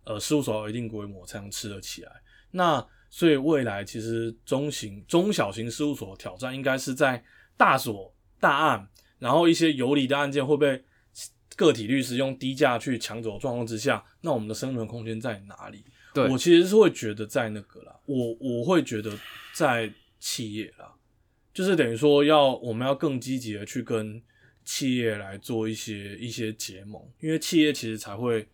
[0.06, 2.12] 呃，事务所有一定规模才能吃得起来。
[2.52, 7.24] 那所以未来其实中型、中小型事务所的挑战应该是在
[7.56, 8.88] 大所大案，
[9.20, 10.84] 然后一些游离的案件会被
[11.56, 15.84] 个体律师用低价去抢走的状况之下，那我们的生存空间在哪里？
[16.14, 19.18] 对我其实是会觉得在那个啦，我我会觉得
[19.54, 20.94] 在企业啦，
[21.54, 24.22] 就是等于说要我们要更积极的去跟
[24.66, 28.48] 企业来做一些一些结盟，因为企业其实才会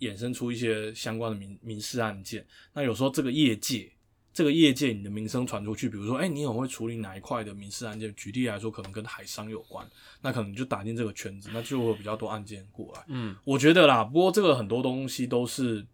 [0.00, 2.46] 衍生出一些相关的民民事案件。
[2.72, 3.90] 那有时候这个业界，
[4.32, 8.12] 这个业界你的名声传出去，比如说，哎、你很会处理哪一块的民事案件？
[8.14, 9.86] 举例来说，可能跟海商有关，
[10.22, 13.04] 那可能就打进这个圈子，那就会有比较多案件过来。
[13.08, 15.86] 嗯，我觉得啦，不过这个很多东西都是，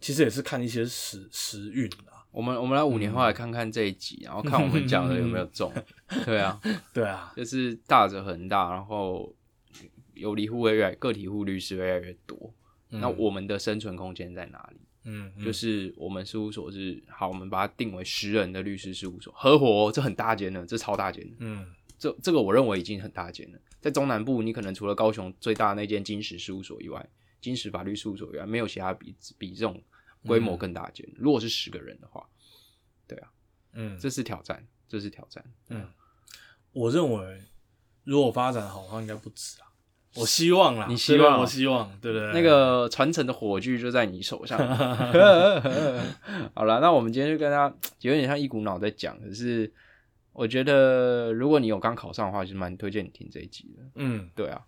[0.00, 2.24] 其实也是看一些时时运啦。
[2.30, 5.72] 我们我们来五年后来看看这一集，然后看我们讲的有没有中。
[6.24, 6.60] 对啊，
[6.92, 9.32] 对啊，就是大者很大，然后
[10.14, 12.52] 有离户会越来个体户律师会越来越多。
[13.00, 14.80] 那我们的生存空间在哪里？
[15.04, 23.58] 嗯，嗯就是我们事务所是好，我们把它定为十人的律师事务所，合伙哦、这很大间的，这超大间的，嗯这这个我认为已经很大间了。
[23.80, 27.06] 在中南部，你可能除了高雄最大的那间金石事务所以外，
[27.40, 29.82] 金石法律事务所以外，没有其他比比这种
[30.26, 31.06] 规模更大间。
[31.16, 32.26] 如果是十个人的话，
[33.06, 33.30] 对啊，
[33.72, 35.44] 嗯，这是挑战，这是挑战。
[35.68, 35.86] 嗯，
[36.72, 37.42] 我认为
[38.04, 39.68] 如果发展好的话，应该不止啊。
[40.16, 42.32] 我希望啦，你希望我希望，对不对？
[42.32, 44.56] 那个传承的火炬就在你手上。
[46.54, 49.72] 好了，那我们今天就跟大家有点像一股脑在讲，可是
[50.32, 53.82] 我觉得如果你有刚考上的话，其实蛮推荐你听这一集的。
[53.96, 54.62] 嗯，对啊，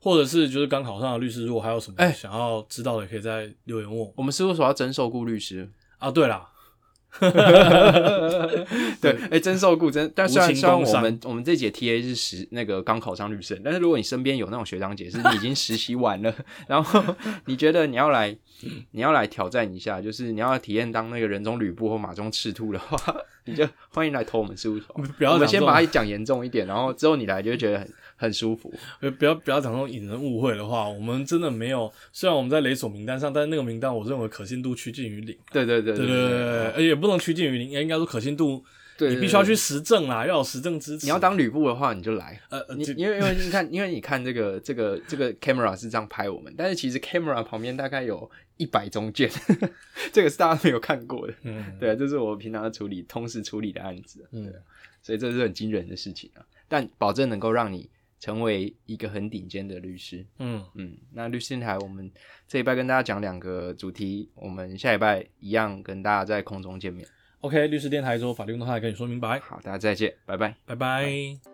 [0.00, 5.70] 或者是就是刚考上的律师，如果还有什么哎想要知道的，也可以在留言问我我们事务所要征收雇律师。
[5.98, 6.10] 啊。
[6.10, 6.48] 对啦，
[9.00, 16.34] 对，哎、真受雇真，但虽然虽然我们我们这节 T A 是实那个刚考上律师，但是如果你身边有那种学长姐是你已经实习完了，
[16.66, 17.14] 然后
[17.46, 18.36] 你觉得你要来
[18.92, 22.96] 你要来挑战一下，就是你要体验当那个人中吕布或马中赤兔的话，
[23.44, 24.94] 你就欢迎来投我们事务所。
[25.18, 27.88] 不要我们先把它讲严重一点，然后之后你来就会觉得很
[28.22, 28.72] 很舒服。
[29.00, 31.92] 呃不要不要讲那种引人误会的话，我们真的没有。
[32.12, 35.36] 虽然我们在雷索名单上，但是那个名单我认为可信度趋近于零。
[35.50, 38.64] 对对对对对对对，而且也不能趋近于零，应该说可信度，
[38.96, 41.06] 对，你必须要去实证啦，要有实证支持。
[41.06, 42.40] 你要当吕布的话，你就来。
[42.50, 49.28] 呃，呃你因为因为你看，因为你看这个这个这个 camera 是这样拍我们，但是其实 camera 旁边大概有一百宗件，
[50.12, 51.34] 这个是大家没有看过的。
[51.42, 54.52] 嗯对，这是我平常处理同时处理的案子，嗯
[55.02, 56.44] 所以这是很惊人的事情啊。
[56.68, 57.90] 但保证能够让你
[58.22, 60.24] 成为一个很顶尖的律师。
[60.38, 62.08] 嗯嗯，那律师电台我们
[62.46, 67.04] 这一拜跟大家讲两个主题，我们下一拜一样跟大家在空中见面。
[67.40, 70.54] ，OK，律师电台之后法律动态跟你说明白，好，大家再见，拜拜。
[70.64, 71.51] 拜拜